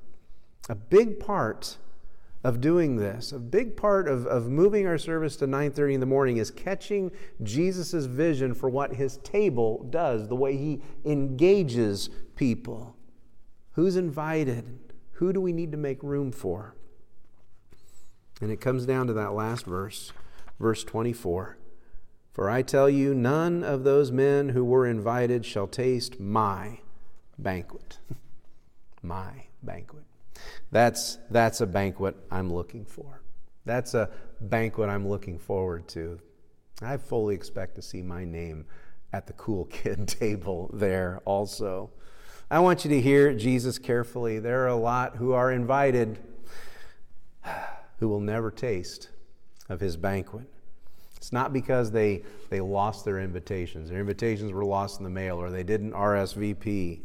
A 0.68 0.74
big 0.74 1.20
part 1.20 1.78
of 2.42 2.60
doing 2.60 2.96
this, 2.96 3.30
a 3.30 3.38
big 3.38 3.76
part 3.76 4.08
of, 4.08 4.26
of 4.26 4.48
moving 4.48 4.84
our 4.84 4.98
service 4.98 5.36
to 5.36 5.46
9:30 5.46 5.94
in 5.94 6.00
the 6.00 6.06
morning 6.06 6.38
is 6.38 6.50
catching 6.50 7.12
Jesus' 7.40 8.06
vision 8.06 8.52
for 8.52 8.68
what 8.68 8.96
his 8.96 9.18
table 9.18 9.86
does, 9.90 10.26
the 10.26 10.34
way 10.34 10.56
he 10.56 10.82
engages 11.04 12.10
people. 12.34 12.96
Who's 13.74 13.94
invited? 13.94 14.87
Who 15.18 15.32
do 15.32 15.40
we 15.40 15.52
need 15.52 15.72
to 15.72 15.78
make 15.78 16.00
room 16.04 16.30
for? 16.30 16.76
And 18.40 18.52
it 18.52 18.60
comes 18.60 18.86
down 18.86 19.08
to 19.08 19.12
that 19.14 19.32
last 19.32 19.66
verse, 19.66 20.12
verse 20.60 20.84
24. 20.84 21.58
For 22.32 22.48
I 22.48 22.62
tell 22.62 22.88
you, 22.88 23.14
none 23.14 23.64
of 23.64 23.82
those 23.82 24.12
men 24.12 24.50
who 24.50 24.64
were 24.64 24.86
invited 24.86 25.44
shall 25.44 25.66
taste 25.66 26.20
my 26.20 26.78
banquet. 27.36 27.98
my 29.02 29.46
banquet. 29.60 30.04
That's, 30.70 31.18
that's 31.30 31.60
a 31.60 31.66
banquet 31.66 32.16
I'm 32.30 32.52
looking 32.52 32.84
for. 32.84 33.20
That's 33.64 33.94
a 33.94 34.10
banquet 34.40 34.88
I'm 34.88 35.08
looking 35.08 35.40
forward 35.40 35.88
to. 35.88 36.20
I 36.80 36.96
fully 36.96 37.34
expect 37.34 37.74
to 37.74 37.82
see 37.82 38.02
my 38.02 38.24
name 38.24 38.66
at 39.12 39.26
the 39.26 39.32
cool 39.32 39.64
kid 39.72 40.06
table 40.06 40.70
there 40.72 41.20
also. 41.24 41.90
I 42.50 42.60
want 42.60 42.82
you 42.82 42.90
to 42.90 43.00
hear 43.00 43.34
Jesus 43.34 43.78
carefully. 43.78 44.38
There 44.38 44.64
are 44.64 44.68
a 44.68 44.76
lot 44.76 45.16
who 45.16 45.32
are 45.32 45.52
invited 45.52 46.18
who 47.98 48.08
will 48.08 48.20
never 48.20 48.50
taste 48.50 49.10
of 49.68 49.80
his 49.80 49.98
banquet. 49.98 50.46
It's 51.18 51.30
not 51.30 51.52
because 51.52 51.90
they, 51.90 52.22
they 52.48 52.60
lost 52.60 53.04
their 53.04 53.18
invitations. 53.18 53.90
Their 53.90 54.00
invitations 54.00 54.52
were 54.52 54.64
lost 54.64 54.98
in 54.98 55.04
the 55.04 55.10
mail 55.10 55.36
or 55.36 55.50
they 55.50 55.62
didn't 55.62 55.92
RSVP. 55.92 57.00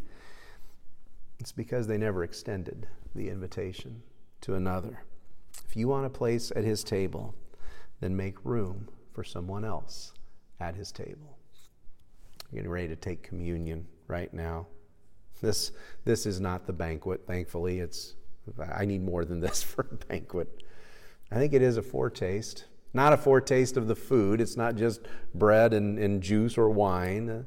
It's 1.39 1.51
because 1.51 1.87
they 1.87 1.97
never 1.97 2.23
extended 2.23 2.87
the 3.13 3.29
invitation 3.29 4.01
to 4.41 4.55
another. 4.55 5.03
If 5.65 5.75
you 5.75 5.89
want 5.89 6.05
a 6.05 6.09
place 6.09 6.53
at 6.55 6.63
his 6.63 6.85
table, 6.85 7.35
then 7.99 8.15
make 8.15 8.45
room 8.45 8.87
for 9.11 9.25
someone 9.25 9.65
else 9.65 10.13
at 10.61 10.75
his 10.75 10.93
table. 10.93 11.37
I'm 12.45 12.55
getting 12.55 12.71
ready 12.71 12.87
to 12.87 12.95
take 12.95 13.23
communion 13.23 13.87
right 14.07 14.33
now. 14.33 14.67
This, 15.43 15.73
this 16.05 16.25
is 16.25 16.39
not 16.39 16.65
the 16.65 16.73
banquet, 16.73 17.27
thankfully. 17.27 17.79
It's, 17.79 18.15
I 18.73 18.85
need 18.85 19.03
more 19.03 19.25
than 19.25 19.39
this 19.41 19.61
for 19.61 19.87
a 19.91 20.05
banquet. 20.05 20.63
I 21.29 21.35
think 21.35 21.53
it 21.53 21.61
is 21.61 21.77
a 21.77 21.81
foretaste. 21.81 22.65
Not 22.93 23.11
a 23.11 23.17
foretaste 23.17 23.75
of 23.75 23.87
the 23.87 23.95
food, 23.95 24.39
it's 24.39 24.55
not 24.55 24.75
just 24.75 25.01
bread 25.33 25.73
and, 25.73 25.97
and 25.97 26.21
juice 26.21 26.57
or 26.57 26.69
wine. 26.69 27.45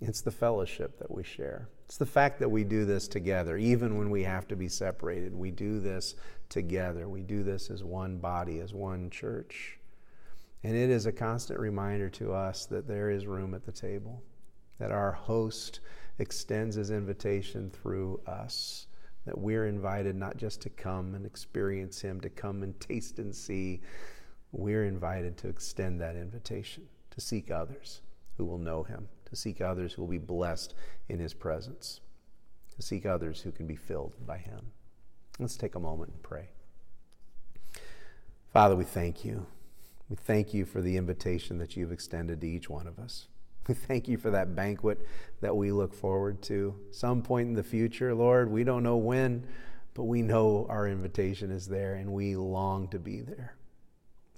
It's 0.00 0.20
the 0.20 0.30
fellowship 0.30 0.98
that 0.98 1.10
we 1.10 1.24
share. 1.24 1.68
It's 1.86 1.96
the 1.96 2.06
fact 2.06 2.38
that 2.40 2.50
we 2.50 2.64
do 2.64 2.84
this 2.84 3.08
together, 3.08 3.56
even 3.56 3.96
when 3.96 4.10
we 4.10 4.22
have 4.24 4.46
to 4.48 4.56
be 4.56 4.68
separated. 4.68 5.34
We 5.34 5.50
do 5.50 5.80
this 5.80 6.16
together. 6.50 7.08
We 7.08 7.22
do 7.22 7.42
this 7.42 7.70
as 7.70 7.82
one 7.82 8.18
body, 8.18 8.60
as 8.60 8.74
one 8.74 9.08
church. 9.08 9.78
And 10.62 10.76
it 10.76 10.90
is 10.90 11.06
a 11.06 11.12
constant 11.12 11.58
reminder 11.58 12.10
to 12.10 12.32
us 12.32 12.66
that 12.66 12.86
there 12.86 13.10
is 13.10 13.26
room 13.26 13.54
at 13.54 13.64
the 13.64 13.72
table, 13.72 14.22
that 14.78 14.90
our 14.90 15.12
host 15.12 15.80
extends 16.18 16.76
his 16.76 16.90
invitation 16.90 17.70
through 17.70 18.20
us, 18.26 18.86
that 19.26 19.38
we're 19.38 19.66
invited 19.66 20.16
not 20.16 20.36
just 20.36 20.60
to 20.62 20.70
come 20.70 21.14
and 21.14 21.24
experience 21.24 22.00
him, 22.00 22.20
to 22.20 22.28
come 22.28 22.62
and 22.62 22.78
taste 22.80 23.18
and 23.18 23.34
see. 23.34 23.80
We're 24.52 24.84
invited 24.84 25.36
to 25.38 25.48
extend 25.48 26.00
that 26.00 26.16
invitation, 26.16 26.86
to 27.10 27.20
seek 27.20 27.50
others 27.50 28.02
who 28.36 28.44
will 28.44 28.58
know 28.58 28.82
him 28.82 29.08
to 29.34 29.40
seek 29.40 29.60
others 29.60 29.92
who 29.92 30.02
will 30.02 30.08
be 30.08 30.18
blessed 30.18 30.74
in 31.08 31.18
his 31.18 31.34
presence, 31.34 32.00
to 32.76 32.82
seek 32.82 33.04
others 33.04 33.40
who 33.40 33.50
can 33.50 33.66
be 33.66 33.76
filled 33.76 34.14
by 34.26 34.38
him. 34.38 34.72
Let's 35.38 35.56
take 35.56 35.74
a 35.74 35.80
moment 35.80 36.12
and 36.12 36.22
pray. 36.22 36.48
Father, 38.52 38.76
we 38.76 38.84
thank 38.84 39.24
you. 39.24 39.46
We 40.08 40.16
thank 40.16 40.54
you 40.54 40.64
for 40.64 40.80
the 40.80 40.96
invitation 40.96 41.58
that 41.58 41.76
you've 41.76 41.92
extended 41.92 42.40
to 42.40 42.46
each 42.46 42.70
one 42.70 42.86
of 42.86 42.98
us. 42.98 43.26
We 43.66 43.74
thank 43.88 44.08
you 44.08 44.16
for 44.16 44.30
that 44.30 44.54
banquet 44.54 45.06
that 45.40 45.56
we 45.56 45.72
look 45.72 45.94
forward 45.94 46.42
to. 46.42 46.74
Some 46.90 47.22
point 47.22 47.48
in 47.48 47.54
the 47.54 47.62
future, 47.62 48.14
Lord, 48.14 48.50
we 48.50 48.64
don't 48.64 48.82
know 48.82 48.96
when, 48.96 49.46
but 49.94 50.04
we 50.04 50.22
know 50.22 50.66
our 50.68 50.88
invitation 50.88 51.50
is 51.50 51.66
there 51.66 51.94
and 51.94 52.12
we 52.12 52.36
long 52.36 52.88
to 52.88 52.98
be 52.98 53.20
there. 53.20 53.56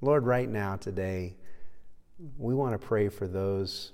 Lord, 0.00 0.26
right 0.26 0.48
now, 0.48 0.76
today, 0.76 1.36
we 2.38 2.54
want 2.54 2.78
to 2.78 2.86
pray 2.86 3.08
for 3.08 3.26
those 3.26 3.92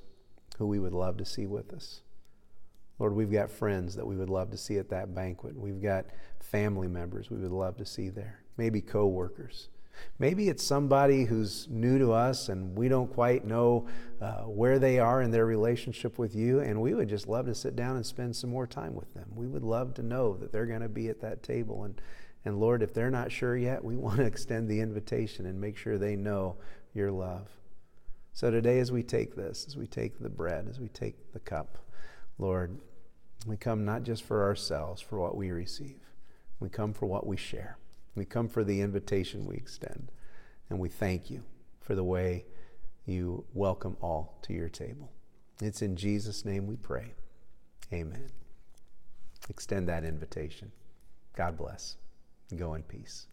who 0.58 0.66
we 0.66 0.78
would 0.78 0.92
love 0.92 1.16
to 1.18 1.24
see 1.24 1.46
with 1.46 1.72
us. 1.72 2.00
Lord, 2.98 3.14
we've 3.14 3.32
got 3.32 3.50
friends 3.50 3.96
that 3.96 4.06
we 4.06 4.16
would 4.16 4.30
love 4.30 4.50
to 4.50 4.56
see 4.56 4.78
at 4.78 4.90
that 4.90 5.14
banquet. 5.14 5.56
We've 5.56 5.82
got 5.82 6.06
family 6.40 6.88
members 6.88 7.30
we 7.30 7.38
would 7.38 7.52
love 7.52 7.76
to 7.78 7.86
see 7.86 8.10
there. 8.10 8.40
Maybe 8.56 8.80
coworkers. 8.80 9.68
Maybe 10.18 10.48
it's 10.48 10.62
somebody 10.62 11.24
who's 11.24 11.68
new 11.70 11.98
to 11.98 12.12
us 12.12 12.48
and 12.48 12.76
we 12.76 12.88
don't 12.88 13.12
quite 13.12 13.44
know 13.44 13.86
uh, 14.20 14.42
where 14.42 14.78
they 14.78 14.98
are 14.98 15.22
in 15.22 15.30
their 15.30 15.46
relationship 15.46 16.18
with 16.18 16.34
you, 16.34 16.60
and 16.60 16.80
we 16.80 16.94
would 16.94 17.08
just 17.08 17.26
love 17.26 17.46
to 17.46 17.54
sit 17.54 17.74
down 17.74 17.96
and 17.96 18.06
spend 18.06 18.36
some 18.36 18.50
more 18.50 18.66
time 18.66 18.94
with 18.94 19.12
them. 19.14 19.28
We 19.34 19.48
would 19.48 19.64
love 19.64 19.94
to 19.94 20.02
know 20.02 20.36
that 20.36 20.52
they're 20.52 20.66
going 20.66 20.80
to 20.80 20.88
be 20.88 21.08
at 21.08 21.20
that 21.22 21.42
table. 21.42 21.84
And, 21.84 22.00
and 22.44 22.60
Lord, 22.60 22.82
if 22.82 22.94
they're 22.94 23.10
not 23.10 23.32
sure 23.32 23.56
yet, 23.56 23.82
we 23.82 23.96
want 23.96 24.18
to 24.18 24.24
extend 24.24 24.68
the 24.68 24.80
invitation 24.80 25.46
and 25.46 25.60
make 25.60 25.76
sure 25.76 25.98
they 25.98 26.16
know 26.16 26.56
your 26.94 27.10
love. 27.10 27.48
So 28.32 28.50
today, 28.50 28.78
as 28.78 28.92
we 28.92 29.02
take 29.02 29.34
this, 29.34 29.66
as 29.66 29.76
we 29.76 29.86
take 29.86 30.18
the 30.18 30.30
bread, 30.30 30.66
as 30.68 30.80
we 30.80 30.88
take 30.88 31.32
the 31.32 31.40
cup, 31.40 31.78
Lord, 32.38 32.78
we 33.46 33.56
come 33.56 33.84
not 33.84 34.04
just 34.04 34.22
for 34.22 34.42
ourselves, 34.44 35.02
for 35.02 35.18
what 35.18 35.36
we 35.36 35.50
receive. 35.50 36.00
We 36.60 36.68
come 36.68 36.92
for 36.92 37.06
what 37.06 37.26
we 37.26 37.36
share. 37.36 37.76
We 38.14 38.24
come 38.24 38.48
for 38.48 38.64
the 38.64 38.80
invitation 38.80 39.46
we 39.46 39.56
extend. 39.56 40.10
And 40.68 40.78
we 40.78 40.88
thank 40.88 41.30
you 41.30 41.42
for 41.80 41.94
the 41.94 42.04
way 42.04 42.44
you 43.04 43.44
welcome 43.52 43.96
all 44.00 44.38
to 44.42 44.52
your 44.52 44.68
table. 44.68 45.10
It's 45.60 45.82
in 45.82 45.96
Jesus' 45.96 46.44
name 46.44 46.66
we 46.66 46.76
pray. 46.76 47.14
Amen. 47.92 48.30
Extend 49.48 49.88
that 49.88 50.04
invitation. 50.04 50.72
God 51.36 51.56
bless. 51.56 51.96
Go 52.56 52.74
in 52.74 52.82
peace. 52.82 53.26